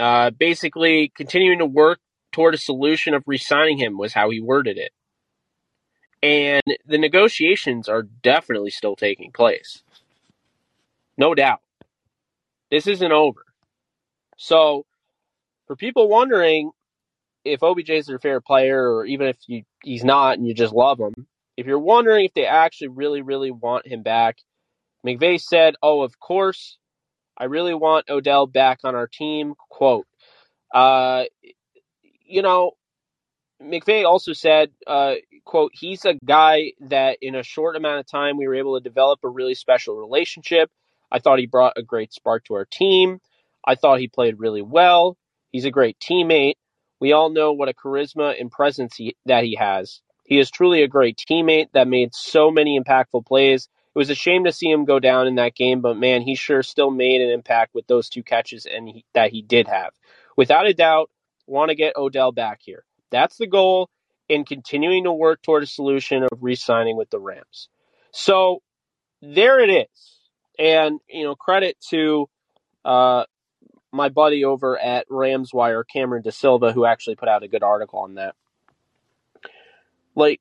Uh, 0.00 0.30
basically, 0.30 1.12
continuing 1.16 1.60
to 1.60 1.66
work 1.66 2.00
toward 2.32 2.54
a 2.54 2.58
solution 2.58 3.14
of 3.14 3.22
re-signing 3.24 3.78
him 3.78 3.98
was 3.98 4.12
how 4.12 4.30
he 4.30 4.40
worded 4.40 4.78
it, 4.78 4.90
and 6.24 6.64
the 6.86 6.98
negotiations 6.98 7.88
are 7.88 8.02
definitely 8.02 8.70
still 8.70 8.96
taking 8.96 9.30
place, 9.30 9.84
no 11.16 11.32
doubt. 11.32 11.60
This 12.72 12.88
isn't 12.88 13.12
over. 13.12 13.44
So, 14.38 14.86
for 15.68 15.76
people 15.76 16.08
wondering 16.08 16.72
if 17.44 17.62
OBJ 17.62 17.90
is 17.90 18.06
their 18.06 18.18
favorite 18.18 18.42
player, 18.42 18.92
or 18.92 19.06
even 19.06 19.28
if 19.28 19.36
you, 19.46 19.62
he's 19.84 20.02
not 20.02 20.36
and 20.36 20.48
you 20.48 20.52
just 20.52 20.74
love 20.74 20.98
him, 20.98 21.28
if 21.56 21.66
you're 21.66 21.78
wondering 21.78 22.24
if 22.24 22.34
they 22.34 22.46
actually 22.46 22.88
really, 22.88 23.22
really 23.22 23.50
want 23.50 23.86
him 23.86 24.02
back, 24.02 24.38
McVay 25.06 25.40
said, 25.40 25.74
"Oh, 25.82 26.02
of 26.02 26.18
course, 26.18 26.78
I 27.36 27.44
really 27.44 27.74
want 27.74 28.08
Odell 28.08 28.46
back 28.46 28.80
on 28.84 28.94
our 28.94 29.06
team." 29.06 29.54
Quote, 29.68 30.06
uh, 30.72 31.24
you 32.24 32.42
know, 32.42 32.72
McVay 33.62 34.04
also 34.04 34.32
said, 34.32 34.70
uh, 34.86 35.16
"quote 35.44 35.72
He's 35.74 36.04
a 36.04 36.14
guy 36.24 36.72
that 36.80 37.18
in 37.20 37.34
a 37.34 37.42
short 37.42 37.76
amount 37.76 38.00
of 38.00 38.06
time 38.06 38.36
we 38.36 38.46
were 38.48 38.54
able 38.54 38.78
to 38.78 38.82
develop 38.82 39.20
a 39.24 39.28
really 39.28 39.54
special 39.54 39.96
relationship. 39.96 40.70
I 41.10 41.18
thought 41.18 41.38
he 41.38 41.46
brought 41.46 41.74
a 41.76 41.82
great 41.82 42.12
spark 42.12 42.44
to 42.46 42.54
our 42.54 42.64
team. 42.64 43.20
I 43.64 43.74
thought 43.74 44.00
he 44.00 44.08
played 44.08 44.40
really 44.40 44.62
well. 44.62 45.16
He's 45.52 45.66
a 45.66 45.70
great 45.70 45.98
teammate. 45.98 46.54
We 47.00 47.12
all 47.12 47.30
know 47.30 47.52
what 47.52 47.68
a 47.68 47.74
charisma 47.74 48.40
and 48.40 48.50
presence 48.50 48.96
he, 48.96 49.16
that 49.26 49.44
he 49.44 49.56
has. 49.56 50.00
He 50.24 50.38
is 50.38 50.50
truly 50.50 50.82
a 50.82 50.88
great 50.88 51.18
teammate 51.28 51.72
that 51.72 51.88
made 51.88 52.14
so 52.14 52.50
many 52.50 52.80
impactful 52.80 53.26
plays. 53.26 53.68
It 53.94 53.98
was 53.98 54.10
a 54.10 54.14
shame 54.14 54.44
to 54.44 54.52
see 54.52 54.70
him 54.70 54.84
go 54.84 54.98
down 54.98 55.26
in 55.26 55.34
that 55.34 55.54
game, 55.54 55.80
but 55.82 55.98
man, 55.98 56.22
he 56.22 56.34
sure 56.34 56.62
still 56.62 56.90
made 56.90 57.20
an 57.20 57.30
impact 57.30 57.74
with 57.74 57.86
those 57.86 58.08
two 58.08 58.22
catches 58.22 58.64
and 58.64 58.88
he, 58.88 59.04
that 59.14 59.30
he 59.30 59.42
did 59.42 59.68
have. 59.68 59.90
Without 60.36 60.66
a 60.66 60.72
doubt, 60.72 61.10
want 61.46 61.68
to 61.68 61.74
get 61.74 61.96
Odell 61.96 62.32
back 62.32 62.60
here. 62.62 62.84
That's 63.10 63.36
the 63.36 63.46
goal 63.46 63.90
in 64.28 64.44
continuing 64.44 65.04
to 65.04 65.12
work 65.12 65.42
toward 65.42 65.62
a 65.62 65.66
solution 65.66 66.22
of 66.22 66.30
re-signing 66.40 66.96
with 66.96 67.10
the 67.10 67.18
Rams. 67.18 67.68
So 68.12 68.62
there 69.20 69.60
it 69.60 69.68
is. 69.68 70.18
And, 70.58 71.00
you 71.08 71.24
know, 71.24 71.34
credit 71.34 71.76
to 71.90 72.28
uh, 72.84 73.24
my 73.92 74.08
buddy 74.08 74.44
over 74.44 74.78
at 74.78 75.08
Ramswire, 75.08 75.82
Cameron 75.92 76.22
DaSilva, 76.22 76.72
who 76.72 76.86
actually 76.86 77.16
put 77.16 77.28
out 77.28 77.42
a 77.42 77.48
good 77.48 77.62
article 77.62 78.00
on 78.00 78.14
that. 78.14 78.34
Like, 80.14 80.40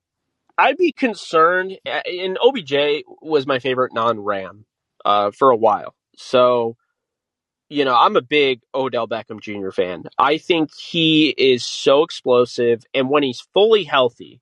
I'd 0.57 0.77
be 0.77 0.91
concerned, 0.91 1.77
and 1.85 2.37
OBJ 2.41 3.03
was 3.21 3.47
my 3.47 3.59
favorite 3.59 3.93
non 3.93 4.19
Ram 4.19 4.65
uh, 5.05 5.31
for 5.31 5.49
a 5.49 5.55
while. 5.55 5.95
So, 6.15 6.75
you 7.69 7.85
know, 7.85 7.95
I'm 7.95 8.15
a 8.15 8.21
big 8.21 8.61
Odell 8.75 9.07
Beckham 9.07 9.39
Jr. 9.39 9.71
fan. 9.71 10.03
I 10.17 10.37
think 10.37 10.71
he 10.73 11.29
is 11.29 11.65
so 11.65 12.03
explosive, 12.03 12.83
and 12.93 13.09
when 13.09 13.23
he's 13.23 13.47
fully 13.53 13.85
healthy, 13.85 14.41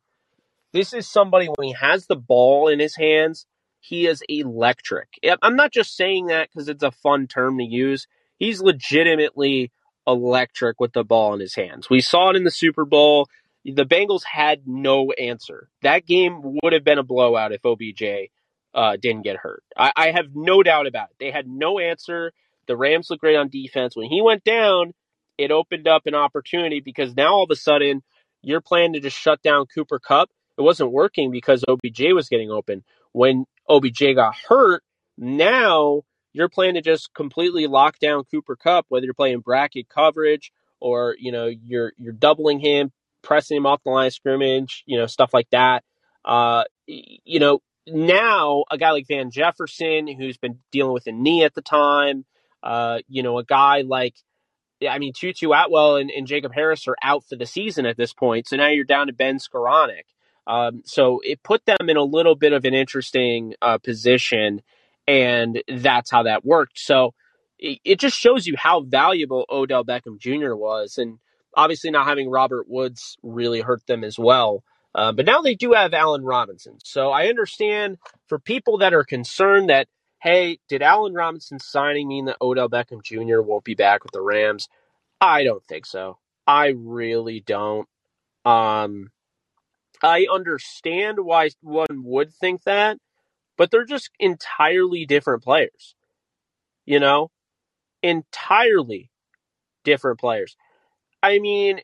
this 0.74 0.94
is 0.94 1.08
somebody 1.08 1.48
when 1.48 1.68
he 1.68 1.74
has 1.74 2.08
the 2.08 2.15
ball 2.15 2.68
in 2.68 2.80
his 2.80 2.96
hands, 2.96 3.46
he 3.80 4.08
is 4.08 4.24
electric. 4.28 5.08
I'm 5.42 5.56
not 5.56 5.72
just 5.72 5.96
saying 5.96 6.28
that 6.28 6.50
because 6.50 6.68
it's 6.70 6.84
a 6.84 6.92
fun 6.92 7.28
term 7.28 7.58
to 7.58 7.63
use. 7.63 8.08
He's 8.38 8.62
legitimately 8.62 9.72
electric 10.06 10.80
with 10.80 10.94
the 10.94 11.04
ball 11.04 11.34
in 11.34 11.39
his 11.39 11.56
hands. 11.56 11.89
We 11.89 12.02
saw 12.02 12.30
it 12.30 12.36
in 12.36 12.44
the 12.44 12.52
Super 12.52 12.86
Bowl. 12.86 13.28
The 13.65 13.86
Bengals 13.86 14.24
had 14.24 14.62
no 14.65 15.12
answer. 15.12 15.69
That 15.82 16.06
game 16.06 16.58
would 16.63 16.74
have 16.74 16.84
been 16.84 16.98
a 16.98 17.04
blowout 17.04 17.52
if 17.52 17.65
OBJ 17.65 18.30
uh, 18.74 18.98
didn't 18.98 19.24
get 19.24 19.38
hurt. 19.38 19.63
I, 19.78 19.91
I 19.95 20.12
have 20.12 20.28
no 20.34 20.63
doubt 20.63 20.88
about 20.88 21.10
it. 21.10 21.15
They 21.19 21.32
had 21.32 21.48
no 21.48 21.80
answer. 21.80 22.32
The 22.67 22.78
Rams 22.78 23.10
looked 23.10 23.22
great 23.22 23.36
on 23.36 23.50
defense. 23.50 23.95
When 23.95 24.10
he 24.10 24.22
went 24.22 24.43
down, 24.43 24.93
it 25.38 25.52
opened 25.52 25.88
up 25.88 26.04
an 26.06 26.15
opportunity 26.15 26.80
because 26.80 27.15
now 27.15 27.34
all 27.34 27.43
of 27.43 27.52
a 27.52 27.56
sudden 27.56 28.04
you're 28.41 28.62
planning 28.62 28.93
to 28.93 29.00
just 29.00 29.17
shut 29.17 29.41
down 29.41 29.65
Cooper 29.74 30.00
Kupp. 30.00 30.30
It 30.58 30.62
wasn't 30.62 30.91
working 30.91 31.32
because 31.32 31.63
OBJ 31.67 32.13
was 32.13 32.30
getting 32.30 32.52
open. 32.52 32.84
When 33.12 33.45
OBJ 33.67 34.15
got 34.15 34.36
hurt, 34.36 34.84
now 35.17 36.04
you're 36.34 36.50
planning 36.50 36.76
to 36.76 36.82
just 36.82 37.13
completely 37.13 37.67
lock 37.67 38.00
down 38.00 38.24
Cooper 38.26 38.56
Kupp, 38.56 38.86
whether 38.89 39.06
you're 39.06 39.13
playing 39.13 39.39
bracket 39.39 39.89
coverage 39.89 40.52
or 40.80 41.15
you 41.19 41.32
know 41.32 41.48
you're 41.48 41.93
you're 41.98 42.13
doubling 42.13 42.60
him, 42.60 42.91
pressing 43.30 43.56
him 43.56 43.68
off 43.68 43.84
the 43.84 43.92
line 43.92 44.08
of 44.08 44.13
scrimmage, 44.13 44.84
you 44.88 44.98
know 44.98 45.06
stuff 45.06 45.34
like 45.34 45.50
that. 45.52 45.84
Uh, 46.26 46.63
you 46.88 47.39
know 47.39 47.62
now 47.88 48.65
a 48.72 48.78
guy 48.78 48.92
like 48.92 49.08
Van 49.08 49.32
Jefferson, 49.32 50.08
who's 50.08 50.38
been 50.38 50.60
dealing 50.72 50.94
with 50.94 51.08
a 51.08 51.12
knee 51.12 51.44
at 51.44 51.54
the 51.54 51.62
time, 51.62 52.26
uh, 52.63 53.00
you 53.08 53.24
know 53.24 53.38
a 53.38 53.46
guy 53.46 53.82
like 53.82 54.15
I 54.89 54.98
mean, 54.98 55.13
Tutu 55.13 55.52
Atwell 55.52 55.98
and, 55.98 56.10
and, 56.10 56.26
Jacob 56.26 56.54
Harris 56.54 56.88
are 56.88 56.96
out 57.04 57.26
for 57.26 57.36
the 57.36 57.46
season 57.46 57.86
at 57.86 57.98
this 57.98 58.13
point. 58.13 58.48
So 58.48 58.56
now 58.56 58.70
you're 58.70 58.86
down 58.86 59.08
to 59.08 59.13
Ben 59.13 59.38
Skowronek. 59.38 60.04
Um, 60.48 60.84
so 60.86 61.20
it 61.22 61.44
put 61.44 61.65
them 61.65 61.89
in 61.89 61.98
a 61.98 62.04
little 62.04 62.36
bit 62.36 62.54
of 62.54 62.63
an 62.63 62.74
interesting 62.74 63.56
uh, 63.62 63.78
position, 63.78 64.62
and 65.06 65.62
that's 65.68 66.10
how 66.10 66.24
that 66.24 66.46
worked. 66.46 66.80
So 66.80 67.13
it, 67.60 67.80
it, 67.84 68.00
just 68.00 68.18
shows 68.18 68.48
you 68.48 68.56
how 68.58 68.80
valuable 68.82 69.46
Odell 69.50 69.84
Beckham 69.84 70.18
Jr. 70.18 70.56
was, 70.56 70.98
and 70.98 71.20
obviously 71.56 71.92
not 71.92 72.08
having 72.08 72.30
Robert 72.30 72.70
Woods 72.70 73.18
really 73.24 73.62
hurt 73.62 73.86
them 73.88 74.04
as 74.04 74.18
well. 74.18 74.64
Uh, 74.96 75.12
but 75.12 75.26
now 75.26 75.42
they 75.42 75.56
do 75.56 75.74
have 75.74 75.94
Allen 75.94 76.24
Robinson. 76.24 76.78
So 76.84 77.12
I 77.12 77.28
understand 77.28 77.98
for 78.28 78.40
people 78.40 78.80
that 78.80 78.94
are 78.94 79.04
concerned 79.04 79.70
that 79.70 79.88
hey, 80.22 80.60
did 80.68 80.82
Allen 80.82 81.14
Robinson 81.14 81.60
signing 81.60 82.08
mean 82.08 82.26
that 82.26 82.38
Odell 82.42 82.70
Beckham 82.70 83.02
Jr. 83.04 83.42
won't 83.42 83.64
be 83.64 83.76
back 83.76 84.04
with 84.04 84.12
the 84.12 84.22
Rams? 84.22 84.68
I 85.22 85.44
don't 85.44 85.64
think 85.66 85.86
so. 85.86 86.18
I 86.46 86.74
really 86.78 87.40
don't. 87.40 87.88
Um, 88.46 89.12
I 90.02 90.28
understand 90.32 91.20
why 91.20 91.50
one 91.62 92.04
would 92.04 92.34
think 92.34 92.64
that, 92.64 92.98
but 93.58 93.72
they're 93.72 93.86
just 93.86 94.10
entirely 94.20 95.06
different 95.06 95.44
players. 95.44 95.96
You 96.86 97.00
know, 97.00 97.32
entirely 98.02 99.12
different 99.84 100.20
players. 100.20 100.56
I 101.21 101.39
mean, 101.39 101.79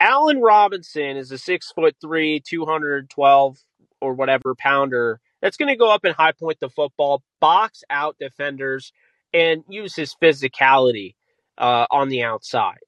Allen 0.00 0.40
Robinson 0.40 1.16
is 1.16 1.30
a 1.32 1.38
six 1.38 1.72
foot 1.72 1.96
three, 2.00 2.40
212 2.40 3.58
or 4.00 4.14
whatever 4.14 4.54
pounder 4.54 5.20
that's 5.42 5.56
going 5.56 5.68
to 5.68 5.76
go 5.76 5.90
up 5.92 6.04
and 6.04 6.14
high 6.14 6.32
point 6.32 6.60
the 6.60 6.68
football, 6.68 7.22
box 7.40 7.82
out 7.90 8.16
defenders, 8.18 8.92
and 9.32 9.64
use 9.68 9.94
his 9.96 10.14
physicality 10.22 11.14
uh, 11.58 11.86
on 11.90 12.08
the 12.08 12.22
outside. 12.22 12.78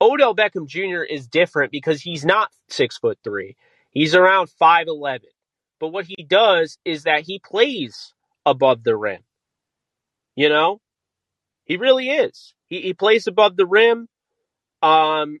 Odell 0.00 0.34
Beckham 0.34 0.66
Jr. 0.66 1.02
is 1.02 1.26
different 1.26 1.72
because 1.72 2.00
he's 2.00 2.24
not 2.24 2.50
six 2.68 2.98
foot 2.98 3.18
three. 3.24 3.56
He's 3.90 4.14
around 4.14 4.50
five 4.50 4.86
eleven. 4.88 5.28
But 5.80 5.88
what 5.88 6.06
he 6.06 6.24
does 6.26 6.78
is 6.84 7.04
that 7.04 7.22
he 7.22 7.38
plays 7.38 8.12
above 8.44 8.82
the 8.84 8.96
rim. 8.96 9.22
You 10.36 10.48
know, 10.48 10.80
he 11.64 11.76
really 11.76 12.10
is. 12.10 12.54
He, 12.66 12.80
he 12.82 12.94
plays 12.94 13.26
above 13.26 13.56
the 13.56 13.66
rim. 13.66 14.08
Um, 14.82 15.38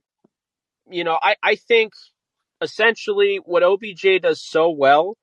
you 0.90 1.04
know, 1.04 1.18
I, 1.22 1.36
I 1.42 1.54
think 1.56 1.92
essentially 2.60 3.40
what 3.44 3.62
OBJ 3.62 4.22
does 4.22 4.42
so 4.42 4.70
well 4.70 5.16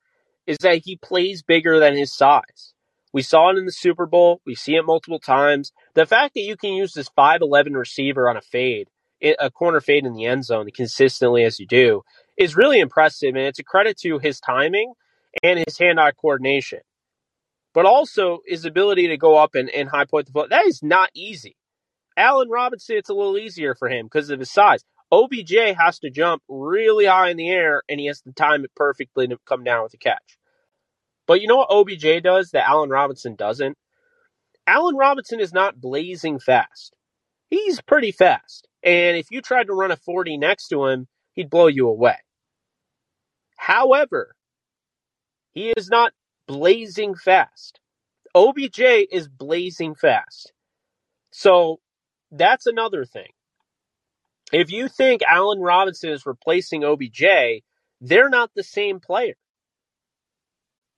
is 0.48 0.58
that 0.60 0.82
he 0.86 0.96
plays 0.96 1.44
bigger 1.44 1.80
than 1.80 1.98
his 1.98 2.16
size. 2.16 2.74
We 3.14 3.22
saw 3.22 3.50
it 3.50 3.58
in 3.58 3.66
the 3.66 3.72
Super 3.72 4.06
Bowl. 4.06 4.42
We 4.46 4.56
see 4.56 4.76
it 4.76 4.86
multiple 4.86 5.20
times. 5.20 5.72
The 5.94 6.06
fact 6.06 6.34
that 6.34 6.42
you 6.42 6.58
can 6.58 6.74
use 6.74 6.94
this 6.94 7.10
5'11 7.18 7.74
receiver 7.76 8.30
on 8.30 8.38
a 8.38 8.42
fade, 8.42 8.90
a 9.40 9.50
corner 9.50 9.80
fade 9.80 10.06
in 10.06 10.14
the 10.14 10.26
end 10.26 10.44
zone 10.44 10.68
consistently 10.76 11.44
as 11.44 11.60
you 11.60 11.66
do, 11.66 12.02
is 12.38 12.58
really 12.58 12.80
impressive. 12.80 13.30
And 13.30 13.46
it's 13.46 13.60
a 13.60 13.64
credit 13.64 13.98
to 14.02 14.20
his 14.20 14.40
timing 14.40 14.94
and 15.42 15.64
his 15.66 15.78
hand 15.78 16.00
eye 16.00 16.12
coordination. 16.12 16.80
But 17.74 17.86
also 17.86 18.40
his 18.46 18.66
ability 18.66 19.08
to 19.08 19.18
go 19.18 19.38
up 19.38 19.56
and, 19.56 19.70
and 19.70 19.90
high 19.90 20.06
point 20.06 20.28
the 20.28 20.34
foot. 20.34 20.50
That 20.50 20.66
is 20.66 20.84
not 20.84 21.10
easy. 21.14 21.56
Allen 22.18 22.50
Robinson, 22.50 22.98
it's 22.98 23.10
a 23.10 23.14
little 23.14 23.38
easier 23.38 23.76
for 23.76 23.90
him 23.90 24.06
because 24.06 24.30
of 24.30 24.40
his 24.40 24.52
size. 24.52 24.84
OBJ 25.12 25.76
has 25.78 26.00
to 26.00 26.10
jump 26.10 26.42
really 26.48 27.06
high 27.06 27.30
in 27.30 27.38
the 27.38 27.50
air 27.50 27.84
and 27.88 28.00
he 28.00 28.08
has 28.08 28.22
to 28.22 28.32
time 28.32 28.64
it 28.64 28.72
perfectly 28.76 29.28
to 29.28 29.38
come 29.46 29.64
down 29.64 29.84
with 29.84 29.94
a 29.94 29.98
catch. 29.98 30.38
But 31.28 31.42
you 31.42 31.48
know 31.48 31.58
what 31.58 31.72
OBJ 31.72 32.24
does 32.24 32.52
that 32.52 32.68
Allen 32.68 32.90
Robinson 32.90 33.36
doesn't? 33.36 33.78
Allen 34.68 34.96
Robinson 34.96 35.40
is 35.40 35.54
not 35.54 35.80
blazing 35.80 36.40
fast. 36.40 36.96
He's 37.50 37.82
pretty 37.82 38.12
fast. 38.12 38.68
And 38.84 39.18
if 39.18 39.28
you 39.32 39.42
tried 39.42 39.68
to 39.68 39.74
run 39.74 39.92
a 39.92 39.96
40 39.96 40.38
next 40.38 40.68
to 40.70 40.86
him, 40.86 41.08
he'd 41.34 41.50
blow 41.50 41.68
you 41.68 41.88
away. 41.88 42.18
However, 43.58 44.36
he 45.54 45.74
is 45.76 45.90
not 45.90 46.14
blazing 46.48 47.16
fast. 47.16 47.80
OBJ 48.36 48.80
is 49.12 49.28
blazing 49.28 49.96
fast. 49.96 50.52
So 51.32 51.80
that's 52.38 52.66
another 52.66 53.06
thing. 53.06 53.30
If 54.52 54.72
you 54.72 54.88
think 54.88 55.22
Allen 55.24 55.60
Robinson 55.60 56.12
is 56.12 56.26
replacing 56.26 56.84
OBJ, 56.84 57.24
they're 58.02 58.30
not 58.30 58.52
the 58.56 58.64
same 58.64 59.00
player. 59.00 59.36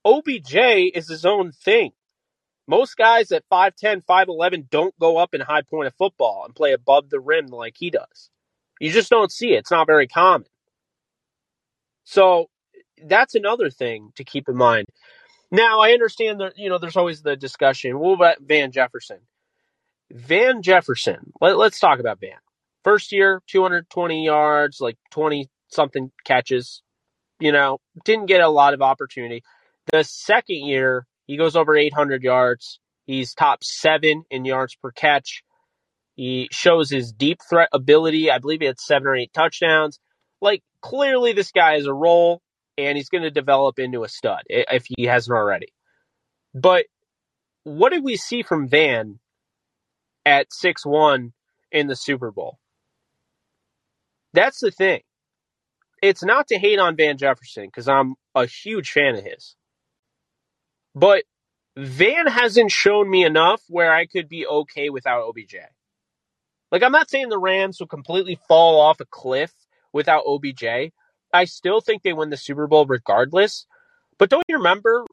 OBJ 0.05 0.55
is 0.93 1.07
his 1.07 1.25
own 1.25 1.51
thing. 1.51 1.91
Most 2.67 2.97
guys 2.97 3.31
at 3.31 3.43
5'10, 3.51 4.03
5'11 4.05 4.69
don't 4.69 4.97
go 4.99 5.17
up 5.17 5.33
in 5.33 5.41
high 5.41 5.61
point 5.61 5.87
of 5.87 5.95
football 5.95 6.43
and 6.45 6.53
play 6.55 6.73
above 6.73 7.09
the 7.09 7.19
rim 7.19 7.47
like 7.47 7.75
he 7.77 7.89
does. 7.89 8.29
You 8.79 8.91
just 8.91 9.09
don't 9.09 9.31
see 9.31 9.53
it. 9.53 9.59
It's 9.59 9.71
not 9.71 9.87
very 9.87 10.07
common. 10.07 10.47
So 12.03 12.47
that's 13.05 13.35
another 13.35 13.69
thing 13.69 14.11
to 14.15 14.23
keep 14.23 14.49
in 14.49 14.55
mind. 14.55 14.87
Now, 15.51 15.79
I 15.79 15.91
understand 15.91 16.41
that, 16.41 16.57
you 16.57 16.69
know, 16.69 16.77
there's 16.77 16.97
always 16.97 17.21
the 17.21 17.37
discussion. 17.37 17.97
What 17.99 18.13
about 18.13 18.37
Van 18.41 18.71
Jefferson? 18.71 19.19
Van 20.11 20.61
Jefferson, 20.61 21.33
let, 21.41 21.57
us 21.57 21.79
talk 21.79 21.99
about 21.99 22.19
Van. 22.19 22.37
First 22.83 23.11
year, 23.11 23.41
220 23.47 24.25
yards, 24.25 24.79
like 24.79 24.97
20 25.11 25.49
something 25.69 26.11
catches. 26.23 26.81
You 27.39 27.51
know, 27.51 27.79
didn't 28.05 28.27
get 28.27 28.41
a 28.41 28.49
lot 28.49 28.73
of 28.73 28.81
opportunity. 28.81 29.43
The 29.91 30.03
second 30.03 30.65
year, 30.65 31.05
he 31.27 31.37
goes 31.37 31.55
over 31.55 31.75
800 31.75 32.23
yards. 32.23 32.79
He's 33.05 33.33
top 33.33 33.63
seven 33.63 34.23
in 34.31 34.45
yards 34.45 34.75
per 34.75 34.91
catch. 34.91 35.43
He 36.15 36.49
shows 36.51 36.89
his 36.89 37.11
deep 37.11 37.39
threat 37.47 37.69
ability. 37.71 38.31
I 38.31 38.39
believe 38.39 38.61
he 38.61 38.65
had 38.65 38.79
seven 38.79 39.07
or 39.07 39.15
eight 39.15 39.33
touchdowns. 39.33 39.99
Like, 40.41 40.63
clearly, 40.81 41.33
this 41.33 41.51
guy 41.51 41.75
is 41.75 41.85
a 41.85 41.93
role, 41.93 42.41
and 42.77 42.97
he's 42.97 43.09
going 43.09 43.23
to 43.23 43.31
develop 43.31 43.77
into 43.77 44.03
a 44.03 44.09
stud 44.09 44.41
if 44.49 44.85
he 44.87 45.05
hasn't 45.05 45.35
already. 45.35 45.67
But 46.55 46.85
what 47.63 47.91
did 47.91 48.03
we 48.03 48.17
see 48.17 48.41
from 48.41 48.67
Van 48.67 49.19
at 50.27 50.51
6 50.51 50.85
1 50.85 51.31
in 51.71 51.87
the 51.87 51.95
Super 51.95 52.31
Bowl? 52.31 52.59
That's 54.33 54.59
the 54.59 54.71
thing. 54.71 55.01
It's 56.03 56.23
not 56.23 56.49
to 56.49 56.59
hate 56.59 56.79
on 56.79 56.97
Van 56.97 57.17
Jefferson 57.17 57.65
because 57.65 57.87
I'm 57.87 58.15
a 58.35 58.45
huge 58.45 58.91
fan 58.91 59.15
of 59.15 59.23
his. 59.23 59.55
But 60.93 61.23
Van 61.77 62.27
hasn't 62.27 62.71
shown 62.71 63.09
me 63.09 63.23
enough 63.23 63.61
where 63.69 63.93
I 63.93 64.05
could 64.05 64.27
be 64.27 64.45
okay 64.45 64.89
without 64.89 65.23
OBJ. 65.23 65.55
Like, 66.71 66.83
I'm 66.83 66.91
not 66.91 67.09
saying 67.09 67.29
the 67.29 67.39
Rams 67.39 67.79
will 67.79 67.87
completely 67.87 68.37
fall 68.47 68.81
off 68.81 68.99
a 68.99 69.05
cliff 69.05 69.53
without 69.93 70.25
OBJ. 70.27 70.91
I 71.33 71.45
still 71.45 71.79
think 71.79 72.03
they 72.03 72.13
win 72.13 72.29
the 72.29 72.37
Super 72.37 72.67
Bowl 72.67 72.85
regardless. 72.85 73.65
But 74.19 74.29
don't 74.29 74.43
you 74.49 74.57
remember, 74.57 75.05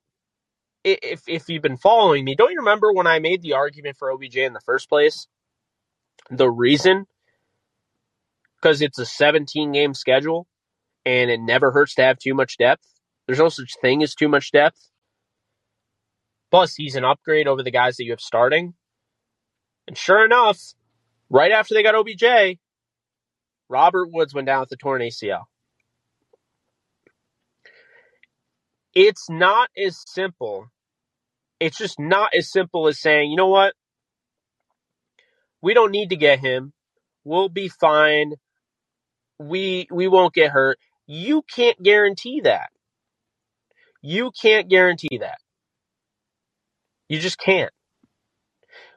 if, 0.84 1.22
if 1.26 1.48
you've 1.48 1.62
been 1.62 1.76
following 1.76 2.24
me, 2.24 2.34
don't 2.34 2.52
you 2.52 2.58
remember 2.58 2.92
when 2.92 3.06
I 3.06 3.18
made 3.18 3.42
the 3.42 3.54
argument 3.54 3.96
for 3.96 4.12
OBJ 4.12 4.36
in 4.36 4.52
the 4.52 4.60
first 4.60 4.88
place? 4.88 5.26
The 6.30 6.50
reason 6.50 7.06
because 8.64 8.80
it's 8.80 8.98
a 8.98 9.04
17 9.04 9.72
game 9.72 9.92
schedule 9.92 10.46
and 11.04 11.30
it 11.30 11.38
never 11.38 11.70
hurts 11.70 11.94
to 11.96 12.02
have 12.02 12.18
too 12.18 12.32
much 12.32 12.56
depth. 12.56 12.86
There's 13.26 13.38
no 13.38 13.50
such 13.50 13.74
thing 13.82 14.02
as 14.02 14.14
too 14.14 14.28
much 14.28 14.52
depth. 14.52 14.88
Plus, 16.50 16.74
he's 16.74 16.96
an 16.96 17.04
upgrade 17.04 17.46
over 17.46 17.62
the 17.62 17.70
guys 17.70 17.96
that 17.96 18.04
you 18.04 18.12
have 18.12 18.20
starting. 18.20 18.72
And 19.86 19.98
sure 19.98 20.24
enough, 20.24 20.58
right 21.28 21.52
after 21.52 21.74
they 21.74 21.82
got 21.82 21.94
OBJ, 21.94 22.58
Robert 23.68 24.08
Woods 24.10 24.32
went 24.32 24.46
down 24.46 24.60
with 24.60 24.70
the 24.70 24.76
torn 24.76 25.02
ACL. 25.02 25.42
It's 28.94 29.28
not 29.28 29.68
as 29.76 30.02
simple. 30.06 30.68
It's 31.60 31.78
just 31.78 31.98
not 32.00 32.34
as 32.34 32.50
simple 32.50 32.88
as 32.88 33.00
saying, 33.00 33.30
you 33.30 33.36
know 33.36 33.48
what? 33.48 33.74
We 35.62 35.74
don't 35.74 35.92
need 35.92 36.10
to 36.10 36.16
get 36.16 36.40
him. 36.40 36.72
We'll 37.24 37.48
be 37.50 37.68
fine 37.68 38.32
we 39.40 39.88
we 39.92 40.08
won't 40.08 40.34
get 40.34 40.52
hurt. 40.52 40.78
You 41.08 41.42
can't 41.54 41.82
guarantee 41.82 42.42
that. 42.42 42.70
You 44.02 44.32
can't 44.40 44.68
guarantee 44.70 45.18
that. 45.20 45.38
You 47.08 47.20
just 47.20 47.38
can't. 47.38 47.72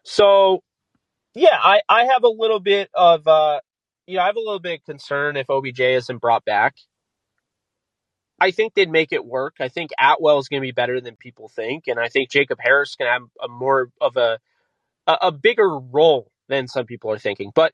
So, 0.04 0.62
yeah, 1.36 1.58
I, 1.62 1.82
I 1.90 2.06
have 2.06 2.24
a 2.24 2.30
little 2.30 2.60
bit 2.60 2.90
of 2.94 3.28
uh, 3.28 3.60
you 4.08 4.18
know, 4.18 4.24
I 4.24 4.28
have 4.28 4.38
a 4.38 4.42
little 4.42 4.60
bit 4.60 4.82
of 4.82 4.86
concern 4.86 5.38
if 5.38 5.50
OBJ 5.50 5.80
isn't 5.82 6.20
brought 6.20 6.46
back. 6.46 6.76
I 8.40 8.52
think 8.52 8.74
they'd 8.74 8.90
make 8.90 9.12
it 9.12 9.26
work. 9.26 9.56
I 9.60 9.68
think 9.68 9.92
Atwell 10.00 10.40
is 10.40 10.48
going 10.48 10.62
to 10.62 10.68
be 10.68 10.72
better 10.72 11.02
than 11.02 11.16
people 11.16 11.50
think, 11.50 11.88
and 11.88 12.00
I 12.00 12.08
think 12.08 12.30
Jacob 12.30 12.60
Harris 12.62 12.96
can 12.96 13.08
have 13.08 13.24
a 13.42 13.48
more 13.48 13.90
of 14.00 14.18
a 14.18 14.40
a, 15.08 15.32
bigger 15.32 15.80
role 15.80 16.32
than 16.50 16.68
some 16.68 16.86
people 16.86 17.12
are 17.12 17.18
thinking. 17.18 17.52
But 17.56 17.74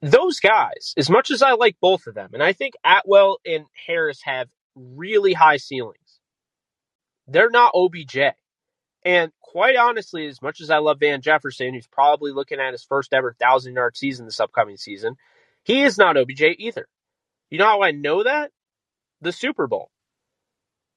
those 0.00 0.40
guys, 0.40 0.94
as 0.96 1.10
much 1.10 1.30
as 1.30 1.42
I 1.42 1.52
like 1.52 1.76
both 1.80 2.06
of 2.06 2.14
them, 2.14 2.30
and 2.32 2.42
I 2.42 2.52
think 2.52 2.74
Atwell 2.84 3.38
and 3.44 3.64
Harris 3.86 4.20
have 4.22 4.48
really 4.74 5.32
high 5.32 5.56
ceilings, 5.56 6.20
they're 7.26 7.50
not 7.50 7.72
OBJ. 7.74 8.18
And 9.04 9.32
quite 9.40 9.76
honestly, 9.76 10.26
as 10.26 10.40
much 10.40 10.60
as 10.60 10.70
I 10.70 10.78
love 10.78 11.00
Van 11.00 11.20
Jefferson, 11.20 11.74
who's 11.74 11.88
probably 11.88 12.32
looking 12.32 12.60
at 12.60 12.72
his 12.72 12.84
first 12.84 13.12
ever 13.12 13.34
thousand 13.38 13.74
yard 13.74 13.96
season 13.96 14.26
this 14.26 14.40
upcoming 14.40 14.76
season, 14.76 15.16
he 15.64 15.82
is 15.82 15.98
not 15.98 16.16
OBJ 16.16 16.42
either. 16.58 16.86
You 17.50 17.58
know 17.58 17.66
how 17.66 17.82
I 17.82 17.90
know 17.90 18.22
that? 18.22 18.50
The 19.22 19.32
Super 19.32 19.66
Bowl. 19.66 19.90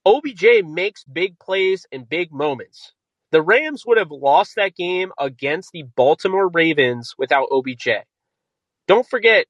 OBJ 0.06 0.66
makes 0.66 1.06
big 1.06 1.40
plays 1.40 1.88
and 1.92 2.10
big 2.10 2.32
moments. 2.32 2.94
The 3.32 3.42
Rams 3.42 3.86
would 3.86 3.98
have 3.98 4.12
lost 4.12 4.56
that 4.56 4.76
game 4.76 5.12
against 5.20 5.72
the 5.72 5.84
Baltimore 5.84 6.50
Ravens 6.50 7.14
without 7.18 7.48
OBJ. 7.52 7.90
Don't 8.88 9.08
forget, 9.08 9.46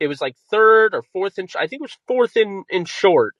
it 0.00 0.08
was 0.08 0.20
like 0.20 0.36
third 0.50 0.94
or 0.94 1.02
fourth 1.12 1.38
in, 1.38 1.46
I 1.56 1.66
think 1.66 1.80
it 1.80 1.82
was 1.82 1.98
fourth 2.08 2.36
in, 2.36 2.64
in 2.70 2.86
short. 2.86 3.34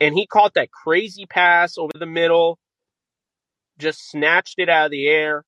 And 0.00 0.14
he 0.14 0.26
caught 0.26 0.54
that 0.54 0.70
crazy 0.72 1.26
pass 1.26 1.78
over 1.78 1.92
the 1.96 2.06
middle 2.06 2.58
just 3.78 4.10
snatched 4.10 4.58
it 4.58 4.68
out 4.68 4.86
of 4.86 4.90
the 4.90 5.08
air. 5.08 5.44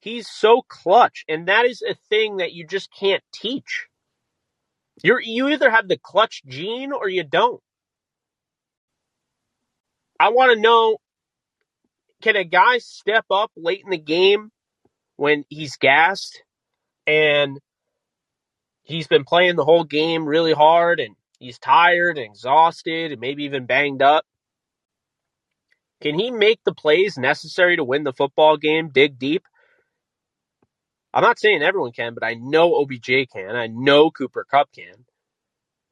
He's 0.00 0.28
so 0.28 0.62
clutch, 0.68 1.24
and 1.28 1.48
that 1.48 1.66
is 1.66 1.82
a 1.82 1.94
thing 2.08 2.38
that 2.38 2.52
you 2.52 2.66
just 2.66 2.90
can't 2.92 3.22
teach. 3.32 3.86
You're 5.02 5.20
you 5.20 5.48
either 5.48 5.70
have 5.70 5.88
the 5.88 5.98
clutch 5.98 6.42
gene 6.46 6.92
or 6.92 7.08
you 7.08 7.24
don't. 7.24 7.60
I 10.18 10.30
want 10.30 10.52
to 10.52 10.60
know 10.60 10.98
can 12.20 12.36
a 12.36 12.44
guy 12.44 12.78
step 12.78 13.24
up 13.30 13.50
late 13.56 13.80
in 13.82 13.90
the 13.90 13.98
game 13.98 14.50
when 15.16 15.44
he's 15.48 15.76
gassed 15.76 16.42
and 17.06 17.58
he's 18.82 19.06
been 19.06 19.24
playing 19.24 19.56
the 19.56 19.64
whole 19.64 19.84
game 19.84 20.26
really 20.26 20.52
hard 20.52 21.00
and 21.00 21.16
he's 21.38 21.58
tired 21.58 22.18
and 22.18 22.26
exhausted 22.26 23.12
and 23.12 23.20
maybe 23.20 23.44
even 23.44 23.64
banged 23.64 24.02
up? 24.02 24.24
Can 26.02 26.18
he 26.18 26.30
make 26.30 26.60
the 26.64 26.74
plays 26.74 27.18
necessary 27.18 27.76
to 27.76 27.84
win 27.84 28.04
the 28.04 28.12
football 28.12 28.56
game, 28.56 28.90
dig 28.90 29.18
deep? 29.18 29.44
I'm 31.12 31.22
not 31.22 31.38
saying 31.38 31.62
everyone 31.62 31.92
can, 31.92 32.14
but 32.14 32.24
I 32.24 32.34
know 32.34 32.80
OBJ 32.80 33.28
can. 33.32 33.56
I 33.56 33.66
know 33.66 34.10
Cooper 34.10 34.46
Kupp 34.48 34.70
can. 34.72 35.04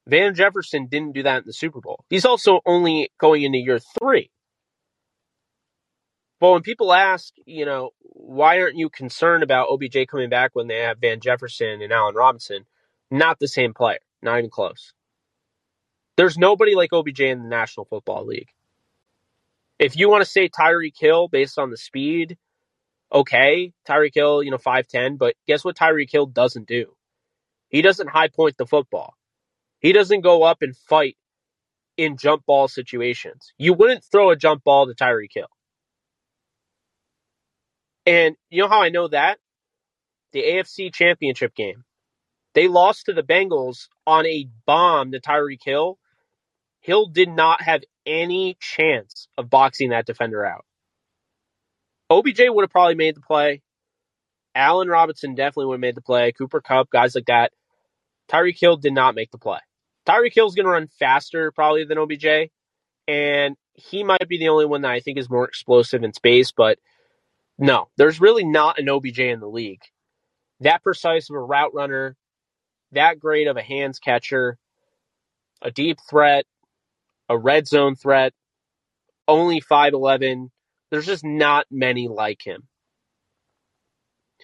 Van 0.07 0.35
Jefferson 0.35 0.87
didn't 0.87 1.12
do 1.12 1.24
that 1.24 1.38
in 1.38 1.42
the 1.46 1.52
Super 1.52 1.81
Bowl. 1.81 2.04
He's 2.09 2.24
also 2.24 2.61
only 2.64 3.11
going 3.18 3.42
into 3.42 3.59
year 3.59 3.78
three. 3.98 4.31
But 6.40 6.52
when 6.52 6.62
people 6.62 6.92
ask, 6.92 7.35
you 7.46 7.66
know, 7.66 7.90
why 8.00 8.61
aren't 8.61 8.78
you 8.78 8.88
concerned 8.90 9.42
about 9.42 9.68
OBJ 9.70 10.07
coming 10.09 10.31
back 10.31 10.50
when 10.54 10.68
they 10.68 10.78
have 10.78 10.98
Van 10.98 11.20
Jefferson 11.20 11.83
and 11.83 11.92
Allen 11.92 12.14
Robinson? 12.14 12.64
Not 13.11 13.38
the 13.38 13.48
same 13.48 13.74
player, 13.74 13.98
not 14.22 14.38
even 14.38 14.50
close. 14.50 14.92
There's 16.16 16.38
nobody 16.38 16.74
like 16.74 16.92
OBJ 16.92 17.20
in 17.20 17.42
the 17.42 17.48
National 17.48 17.87
Football 17.87 18.26
League. 18.26 18.48
If 19.78 19.96
you 19.96 20.09
want 20.09 20.24
to 20.24 20.31
say 20.31 20.48
Tyreek 20.48 20.98
Hill 20.98 21.28
based 21.28 21.59
on 21.59 21.70
the 21.70 21.76
speed, 21.76 22.37
okay, 23.12 23.73
Tyreek 23.88 24.14
Hill, 24.14 24.42
you 24.42 24.51
know, 24.51 24.59
5'10, 24.59 25.18
but 25.18 25.35
guess 25.47 25.64
what 25.64 25.77
Tyreek 25.77 26.11
Hill 26.11 26.27
doesn't 26.27 26.66
do? 26.66 26.94
He 27.68 27.83
doesn't 27.83 28.09
high 28.09 28.29
point 28.29 28.57
the 28.57 28.66
football. 28.66 29.14
He 29.81 29.92
doesn't 29.92 30.23
go 30.23 30.42
up 30.42 30.59
and 30.62 30.77
fight 30.77 31.16
in 31.97 32.16
jump 32.16 32.44
ball 32.47 32.68
situations. 32.68 33.53
You 33.59 33.75
wouldn't 33.75 34.05
throw 34.05 34.31
a 34.31 34.37
jump 34.37 34.64
ball 34.64 34.87
to 34.87 34.94
Tyreek 34.94 35.33
Hill. 35.35 35.49
And 38.07 38.37
you 38.49 38.62
know 38.62 38.68
how 38.68 38.83
I 38.83 38.88
know 38.88 39.09
that? 39.09 39.38
The 40.33 40.42
AFC 40.42 40.92
championship 40.92 41.55
game. 41.55 41.85
They 42.55 42.68
lost 42.68 43.07
to 43.07 43.12
the 43.12 43.23
Bengals 43.23 43.88
on 44.07 44.27
a 44.27 44.49
bomb 44.66 45.12
to 45.12 45.21
Tyreek 45.21 45.62
Hill. 45.64 45.99
Hill 46.81 47.07
did 47.07 47.29
not 47.29 47.62
have 47.62 47.83
any 48.07 48.57
chance 48.61 49.29
of 49.37 49.51
boxing 49.51 49.90
that 49.90 50.07
defender 50.07 50.44
out. 50.44 50.64
OBJ 52.18 52.40
would 52.48 52.62
have 52.62 52.70
probably 52.70 52.94
made 52.94 53.16
the 53.16 53.20
play. 53.20 53.62
Allen 54.54 54.88
Robinson 54.88 55.35
definitely 55.35 55.66
would 55.66 55.74
have 55.74 55.81
made 55.81 55.94
the 55.94 56.02
play. 56.02 56.33
Cooper 56.33 56.61
Kupp, 56.61 56.90
guys 56.90 57.14
like 57.14 57.26
that. 57.26 57.52
Tyreek 58.28 58.59
Hill 58.59 58.76
did 58.76 58.92
not 58.92 59.14
make 59.14 59.31
the 59.31 59.38
play. 59.38 59.61
Tyreek 60.07 60.35
Hill's 60.35 60.54
going 60.54 60.64
to 60.64 60.72
run 60.72 60.88
faster 60.98 61.52
probably 61.52 61.85
than 61.85 61.98
OBJ, 61.98 62.50
and 63.07 63.57
he 63.74 64.02
might 64.02 64.28
be 64.28 64.38
the 64.38 64.48
only 64.48 64.66
one 64.66 64.83
that 64.83 64.90
I 64.90 65.00
think 65.00 65.18
is 65.18 65.31
more 65.31 65.46
explosive 65.46 66.02
in 66.02 66.12
space. 66.12 66.50
But 66.50 66.78
no, 67.59 67.88
there's 67.96 68.20
really 68.20 68.44
not 68.44 68.78
an 68.78 68.88
OBJ 68.88 69.20
in 69.20 69.40
the 69.40 69.48
league. 69.48 69.83
That 70.61 70.83
precise 70.83 71.31
of 71.31 71.37
a 71.37 71.40
route 71.40 71.72
runner, 71.72 72.16
that 72.92 73.20
great 73.20 73.46
of 73.46 73.57
a 73.57 73.62
hands 73.62 73.98
catcher, 73.98 74.59
a 75.62 75.70
deep 75.70 75.98
threat, 76.09 76.46
a 77.28 77.38
red 77.38 77.68
zone 77.68 77.94
threat, 77.94 78.33
only 79.28 79.61
5'11. 79.61 80.50
There's 80.90 81.07
just 81.07 81.24
not 81.24 81.66
many 81.70 82.09
like 82.09 82.40
him. 82.44 82.66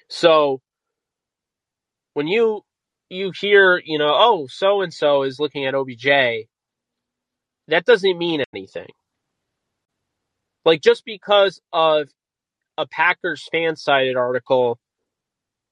So 0.08 0.60
when 2.12 2.26
you 2.28 2.62
you 3.10 3.32
hear, 3.38 3.80
you 3.84 3.98
know, 3.98 4.12
oh, 4.14 4.46
so 4.48 4.82
and 4.82 4.92
so 4.92 5.22
is 5.22 5.38
looking 5.38 5.66
at 5.66 5.74
OBJ, 5.74 6.06
that 7.68 7.84
doesn't 7.84 8.18
mean 8.18 8.42
anything. 8.54 8.88
Like 10.64 10.80
just 10.80 11.04
because 11.04 11.60
of 11.72 12.08
a 12.78 12.86
Packers 12.86 13.48
FanSided 13.52 14.16
article 14.16 14.78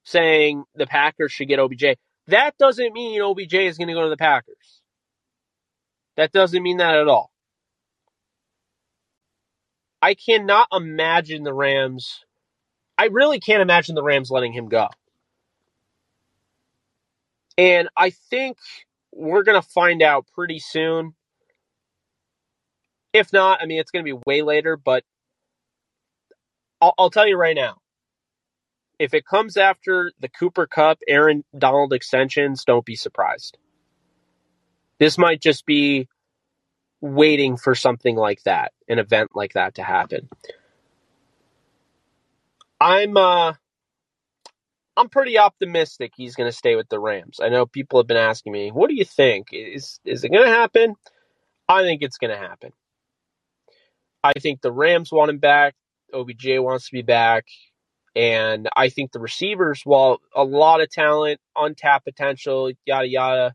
saying 0.04 0.64
the 0.74 0.86
Packers 0.86 1.32
should 1.32 1.48
get 1.48 1.58
OBJ, 1.58 1.96
that 2.28 2.56
doesn't 2.58 2.92
mean 2.92 3.20
OBJ 3.20 3.54
is 3.54 3.78
going 3.78 3.88
to 3.88 3.94
go 3.94 4.04
to 4.04 4.10
the 4.10 4.16
Packers. 4.16 4.82
That 6.16 6.32
doesn't 6.32 6.62
mean 6.62 6.76
that 6.76 6.96
at 6.96 7.08
all. 7.08 7.31
I 10.02 10.14
cannot 10.14 10.66
imagine 10.72 11.44
the 11.44 11.54
Rams. 11.54 12.24
I 12.98 13.04
really 13.06 13.38
can't 13.38 13.62
imagine 13.62 13.94
the 13.94 14.02
Rams 14.02 14.30
letting 14.30 14.52
him 14.52 14.68
go. 14.68 14.88
And 17.56 17.88
I 17.96 18.10
think 18.10 18.58
we're 19.12 19.44
going 19.44 19.60
to 19.60 19.66
find 19.66 20.02
out 20.02 20.26
pretty 20.34 20.58
soon. 20.58 21.14
If 23.12 23.32
not, 23.32 23.62
I 23.62 23.66
mean, 23.66 23.78
it's 23.78 23.92
going 23.92 24.04
to 24.04 24.16
be 24.16 24.20
way 24.26 24.42
later, 24.42 24.76
but 24.76 25.04
I'll, 26.80 26.94
I'll, 26.98 27.10
tell 27.10 27.28
you 27.28 27.36
right 27.36 27.54
now. 27.54 27.76
If 28.98 29.14
it 29.14 29.26
comes 29.26 29.56
after 29.56 30.12
the 30.18 30.28
Cooper 30.28 30.66
Kupp, 30.66 30.98
Aaron 31.06 31.44
Donald 31.56 31.92
extensions, 31.92 32.64
don't 32.64 32.84
be 32.84 32.96
surprised. 32.96 33.58
This 34.98 35.18
might 35.18 35.40
just 35.40 35.66
be 35.66 36.08
waiting 37.02 37.58
for 37.58 37.74
something 37.74 38.16
like 38.16 38.42
that, 38.44 38.72
an 38.88 39.00
event 39.00 39.32
like 39.34 39.54
that 39.54 39.76
to 39.76 39.84
happen. 39.84 40.30
I'm 42.80 43.16
uh 43.18 43.54
I'm 44.96 45.08
pretty 45.10 45.38
optimistic 45.38 46.12
he's 46.16 46.36
going 46.36 46.50
to 46.50 46.56
stay 46.56 46.76
with 46.76 46.88
the 46.88 47.00
Rams. 47.00 47.40
I 47.42 47.48
know 47.50 47.66
people 47.66 47.98
have 47.98 48.06
been 48.06 48.16
asking 48.18 48.52
me, 48.52 48.70
"What 48.70 48.90
do 48.90 48.96
you 48.96 49.04
think? 49.04 49.48
Is 49.52 50.00
is 50.04 50.24
it 50.24 50.30
going 50.30 50.44
to 50.44 50.50
happen?" 50.50 50.96
I 51.68 51.82
think 51.82 52.02
it's 52.02 52.18
going 52.18 52.32
to 52.32 52.36
happen. 52.38 52.72
I 54.24 54.32
think 54.34 54.60
the 54.62 54.72
Rams 54.72 55.12
want 55.12 55.30
him 55.30 55.38
back. 55.38 55.74
OBJ 56.14 56.58
wants 56.58 56.86
to 56.86 56.92
be 56.92 57.02
back. 57.02 57.46
And 58.14 58.68
I 58.76 58.90
think 58.90 59.12
the 59.12 59.20
receivers, 59.20 59.82
while 59.84 60.20
a 60.36 60.44
lot 60.44 60.82
of 60.82 60.90
talent, 60.90 61.40
untapped 61.56 62.04
potential, 62.04 62.70
yada 62.84 63.08
yada, 63.08 63.54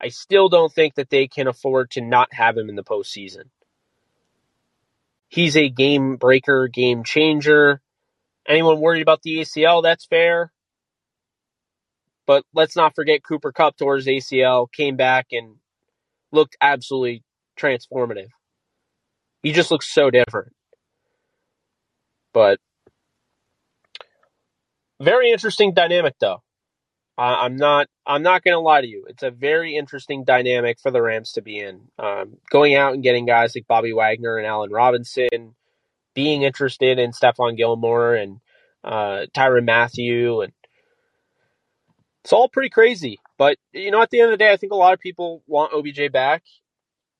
I 0.00 0.08
still 0.08 0.48
don't 0.48 0.72
think 0.72 0.96
that 0.96 1.10
they 1.10 1.26
can 1.28 1.46
afford 1.46 1.92
to 1.92 2.00
not 2.00 2.32
have 2.32 2.56
him 2.56 2.68
in 2.68 2.76
the 2.76 2.84
postseason. 2.84 3.44
He's 5.28 5.56
a 5.56 5.68
game 5.68 6.16
breaker, 6.16 6.68
game 6.68 7.02
changer. 7.02 7.80
Anyone 8.46 8.80
worried 8.80 9.02
about 9.02 9.22
the 9.22 9.38
ACL? 9.38 9.82
That's 9.82 10.06
fair. 10.06 10.52
But 12.26 12.44
let's 12.54 12.76
not 12.76 12.94
forget 12.94 13.24
Cooper 13.24 13.52
Kupp 13.52 13.76
towards 13.76 14.06
ACL, 14.06 14.70
came 14.72 14.96
back 14.96 15.28
and 15.32 15.56
looked 16.32 16.56
absolutely 16.60 17.24
transformative. 17.58 18.28
He 19.42 19.52
just 19.52 19.70
looks 19.72 19.92
so 19.92 20.10
different. 20.10 20.52
But 22.32 22.60
very 25.00 25.32
interesting 25.32 25.74
dynamic 25.74 26.14
though. 26.20 26.43
I'm 27.16 27.56
not. 27.56 27.88
I'm 28.06 28.22
not 28.22 28.42
going 28.42 28.54
to 28.54 28.60
lie 28.60 28.80
to 28.80 28.86
you. 28.86 29.06
It's 29.08 29.22
a 29.22 29.30
very 29.30 29.76
interesting 29.76 30.24
dynamic 30.24 30.80
for 30.80 30.90
the 30.90 31.00
Rams 31.00 31.32
to 31.32 31.42
be 31.42 31.60
in. 31.60 31.82
Um, 31.98 32.38
going 32.50 32.74
out 32.74 32.94
and 32.94 33.02
getting 33.02 33.24
guys 33.24 33.54
like 33.54 33.68
Bobby 33.68 33.92
Wagner 33.92 34.36
and 34.36 34.46
Allen 34.46 34.72
Robinson, 34.72 35.54
being 36.14 36.42
interested 36.42 36.98
in 36.98 37.12
Stephon 37.12 37.56
Gilmore 37.56 38.14
and 38.14 38.40
uh, 38.82 39.26
Tyrann 39.32 39.64
Mathieu, 39.64 40.40
and 40.40 40.52
it's 42.24 42.32
all 42.32 42.48
pretty 42.48 42.70
crazy. 42.70 43.20
But 43.38 43.58
you 43.72 43.90
know, 43.92 44.02
at 44.02 44.10
the 44.10 44.20
end 44.20 44.32
of 44.32 44.38
the 44.38 44.44
day, 44.44 44.52
I 44.52 44.56
think 44.56 44.72
a 44.72 44.76
lot 44.76 44.92
of 44.92 45.00
people 45.00 45.42
want 45.46 45.72
OBJ 45.72 46.12
back. 46.12 46.42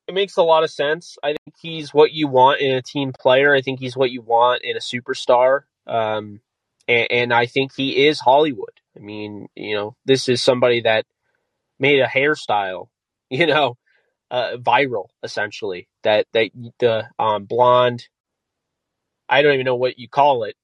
It 0.09 0.15
makes 0.15 0.37
a 0.37 0.43
lot 0.43 0.65
of 0.65 0.71
sense. 0.71 1.17
I 1.23 1.29
think 1.29 1.57
he's 1.59 1.95
what 1.95 2.13
you 2.13 2.27
want 2.27 2.61
in 2.61 2.75
a 2.75 2.83
team 2.83 3.13
player. 3.13 3.55
I 3.55 3.63
think 3.63 3.81
he's 3.81 3.97
what 3.97 4.11
you 4.11 4.23
want 4.23 4.63
in 4.63 4.77
a 4.77 4.81
superstar. 4.81 5.63
Um, 5.87 6.41
and, 6.87 7.07
and 7.11 7.33
I 7.33 7.47
think 7.47 7.73
he 7.75 8.07
is 8.07 8.21
Hollywood. 8.21 8.81
I 8.97 9.01
mean, 9.01 9.49
you 9.55 9.77
know, 9.77 9.97
this 10.05 10.29
is 10.29 10.43
somebody 10.43 10.83
that 10.83 11.07
made 11.79 12.01
a 12.01 12.07
hairstyle, 12.07 12.89
you 13.31 13.47
know, 13.47 13.77
uh, 14.31 14.57
viral 14.57 15.09
essentially. 15.23 15.89
That 16.03 16.27
that 16.33 16.51
the 16.79 17.09
um, 17.19 17.45
blonde, 17.45 18.07
I 19.29 19.43
don't 19.43 19.55
even 19.55 19.67
know 19.67 19.77
what 19.77 19.99
you 19.99 20.09
call 20.09 20.45
it, 20.45 20.57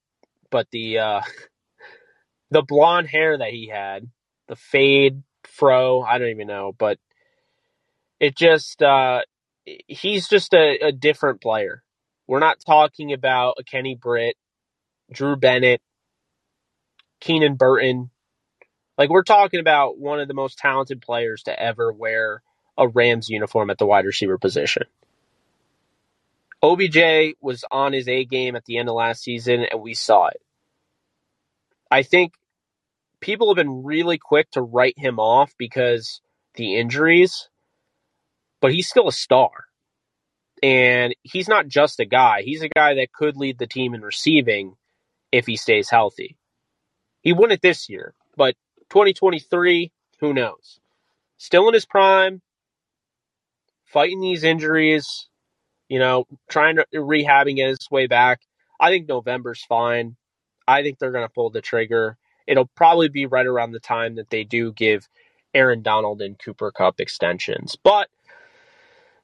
but 0.49 0.67
the 0.71 0.99
uh, 0.99 1.21
the 2.51 2.61
blonde 2.61 3.07
hair 3.07 3.37
that 3.37 3.51
he 3.51 3.67
had, 3.67 4.09
the 4.47 4.55
fade 4.55 5.23
fro, 5.43 6.01
I 6.01 6.17
don't 6.17 6.29
even 6.29 6.47
know, 6.47 6.73
but 6.77 6.99
it 8.19 8.37
just 8.37 8.81
uh, 8.83 9.21
he's 9.65 10.27
just 10.27 10.53
a, 10.53 10.77
a 10.87 10.91
different 10.91 11.41
player. 11.41 11.83
We're 12.27 12.39
not 12.39 12.59
talking 12.65 13.13
about 13.13 13.55
a 13.59 13.63
Kenny 13.63 13.95
Britt, 13.95 14.35
Drew 15.11 15.35
Bennett, 15.35 15.81
Keenan 17.19 17.55
Burton. 17.55 18.11
Like 19.01 19.09
we're 19.09 19.23
talking 19.23 19.59
about 19.59 19.97
one 19.97 20.19
of 20.19 20.27
the 20.27 20.35
most 20.35 20.59
talented 20.59 21.01
players 21.01 21.41
to 21.45 21.59
ever 21.59 21.91
wear 21.91 22.43
a 22.77 22.87
Rams 22.87 23.29
uniform 23.29 23.71
at 23.71 23.79
the 23.79 23.85
wide 23.87 24.05
receiver 24.05 24.37
position. 24.37 24.83
OBJ 26.61 27.33
was 27.41 27.65
on 27.71 27.93
his 27.93 28.07
A 28.07 28.25
game 28.25 28.55
at 28.55 28.65
the 28.65 28.77
end 28.77 28.89
of 28.89 28.93
last 28.93 29.23
season, 29.23 29.65
and 29.71 29.81
we 29.81 29.95
saw 29.95 30.27
it. 30.27 30.39
I 31.89 32.03
think 32.03 32.33
people 33.21 33.49
have 33.49 33.55
been 33.55 33.83
really 33.83 34.19
quick 34.19 34.51
to 34.51 34.61
write 34.61 34.99
him 34.99 35.17
off 35.17 35.51
because 35.57 36.21
the 36.53 36.75
injuries, 36.75 37.49
but 38.59 38.71
he's 38.71 38.87
still 38.87 39.07
a 39.07 39.11
star. 39.11 39.49
And 40.61 41.15
he's 41.23 41.47
not 41.47 41.67
just 41.67 41.99
a 41.99 42.05
guy, 42.05 42.43
he's 42.43 42.61
a 42.61 42.69
guy 42.69 42.93
that 42.93 43.11
could 43.11 43.35
lead 43.35 43.57
the 43.57 43.65
team 43.65 43.95
in 43.95 44.01
receiving 44.03 44.75
if 45.31 45.47
he 45.47 45.55
stays 45.55 45.89
healthy. 45.89 46.37
He 47.21 47.33
won 47.33 47.49
it 47.49 47.63
this 47.63 47.89
year, 47.89 48.13
but 48.37 48.53
2023, 48.91 49.91
who 50.19 50.33
knows? 50.33 50.79
Still 51.37 51.67
in 51.67 51.73
his 51.73 51.85
prime, 51.85 52.41
fighting 53.85 54.21
these 54.21 54.43
injuries, 54.43 55.27
you 55.89 55.97
know, 55.97 56.25
trying 56.49 56.75
to 56.75 56.85
rehabbing 56.93 57.57
his 57.57 57.79
way 57.89 58.07
back. 58.07 58.41
I 58.79 58.89
think 58.89 59.07
November's 59.07 59.63
fine. 59.63 60.17
I 60.67 60.83
think 60.83 60.99
they're 60.99 61.11
going 61.11 61.25
to 61.25 61.33
pull 61.33 61.49
the 61.49 61.61
trigger. 61.61 62.17
It'll 62.47 62.69
probably 62.75 63.09
be 63.09 63.25
right 63.25 63.45
around 63.45 63.71
the 63.71 63.79
time 63.79 64.15
that 64.15 64.29
they 64.29 64.43
do 64.43 64.73
give 64.73 65.07
Aaron 65.53 65.81
Donald 65.81 66.21
and 66.21 66.37
Cooper 66.37 66.71
Kupp 66.71 66.99
extensions. 66.99 67.77
But 67.81 68.09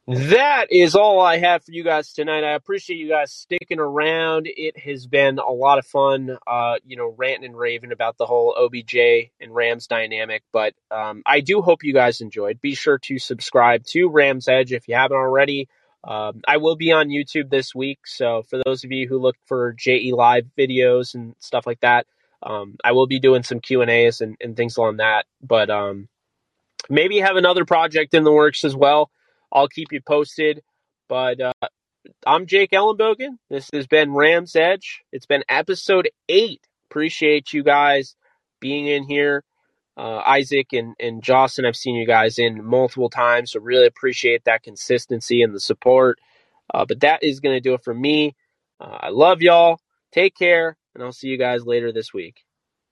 that 0.08 0.67
is 0.70 0.96
all 0.96 1.20
I 1.20 1.38
have 1.38 1.65
for 1.65 1.72
you 1.72 1.84
guys 1.84 2.13
tonight. 2.13 2.46
I 2.46 2.54
appreciate 2.54 2.96
you 2.96 3.10
guys 3.10 3.34
sticking 3.34 3.80
around. 3.80 4.48
It 4.50 4.80
has 4.80 5.06
been 5.06 5.38
a 5.38 5.52
lot 5.52 5.80
of 5.80 5.86
fun, 5.86 6.38
uh, 6.48 6.76
you 6.86 6.96
know, 6.96 7.13
ranting 7.17 7.43
and 7.43 7.58
raving 7.58 7.91
about 7.91 8.17
the 8.17 8.26
whole 8.26 8.56
OBJ 8.58 8.96
and 9.41 9.54
Rams 9.54 9.86
dynamic. 9.88 10.43
But 10.54 10.76
um, 10.91 11.24
I 11.26 11.41
do 11.41 11.62
hope 11.62 11.84
you 11.84 11.93
guys 11.93 12.22
enjoyed. 12.22 12.62
Be 12.62 12.74
sure 12.74 12.98
to 13.00 13.20
subscribe 13.20 13.84
to 13.88 14.08
Rams 14.08 14.48
Edge 14.48 14.72
if 14.72 14.88
you 14.88 14.96
haven't 14.96 15.17
already. 15.17 15.67
Um, 16.06 16.41
I 16.48 16.56
will 16.56 16.78
be 16.78 16.93
on 16.93 17.10
YouTube 17.10 17.50
this 17.50 17.76
week, 17.76 18.00
so 18.06 18.43
for 18.43 18.62
those 18.63 18.86
of 18.86 18.93
you 18.93 19.10
who 19.10 19.17
look 19.17 19.36
for 19.46 19.74
JE 19.74 20.13
Live 20.13 20.46
videos 20.58 21.15
and 21.15 21.36
stuff 21.39 21.67
like 21.67 21.82
that, 21.82 22.08
um, 22.41 22.78
I 22.82 22.93
will 22.93 23.08
be 23.08 23.20
doing 23.20 23.43
some 23.43 23.60
Q 23.60 23.82
and 23.82 23.91
A's 23.91 24.22
and 24.22 24.38
things 24.56 24.78
along 24.78 24.98
that. 24.98 25.26
But 25.41 25.70
um, 25.70 26.08
maybe 26.89 27.20
have 27.20 27.36
another 27.36 27.65
project 27.65 28.13
in 28.13 28.24
the 28.24 28.32
works 28.32 28.63
as 28.63 28.74
well. 28.74 29.12
I'll 29.51 29.67
keep 29.67 29.91
you 29.91 30.01
posted. 30.01 30.62
But 31.10 31.39
uh, 31.39 31.67
I'm 32.25 32.45
Jake 32.45 32.71
Ellenbogen. 32.71 33.38
This 33.49 33.69
has 33.73 33.88
been 33.88 34.13
Rams 34.13 34.55
Edge. 34.55 35.03
It's 35.12 35.25
been 35.25 35.43
episode 35.49 36.10
eight. 36.29 36.62
Appreciate 36.89 37.53
you 37.53 37.63
guys 37.63 38.15
being 38.60 38.88
in 38.88 39.03
here. 39.03 39.43
Uh, 39.97 40.21
Isaac 40.25 40.73
and, 40.73 40.95
and 40.99 41.23
Jocelyn, 41.23 41.65
I've 41.65 41.75
seen 41.75 41.95
you 41.95 42.05
guys 42.05 42.38
in 42.38 42.63
multiple 42.63 43.10
times, 43.10 43.51
so 43.51 43.60
really 43.60 43.88
appreciate 43.88 44.43
that 44.45 44.62
consistency 44.62 45.41
and 45.41 45.55
the 45.55 45.60
support. 45.60 46.19
Uh, 46.71 46.86
but 46.86 46.99
that 46.99 47.23
is 47.23 47.39
going 47.39 47.55
to 47.55 47.62
do 47.62 47.73
it 47.73 47.83
for 47.83 47.93
me. 47.93 48.36
Uh, 48.79 48.97
I 49.01 49.10
love 49.10 49.41
y'all. 49.41 49.79
Take 50.12 50.36
care, 50.36 50.77
and 50.93 51.03
I'll 51.03 51.12
see 51.12 51.29
you 51.29 51.38
guys 51.38 51.65
later 51.65 51.91
this 51.91 52.13
week. 52.13 52.43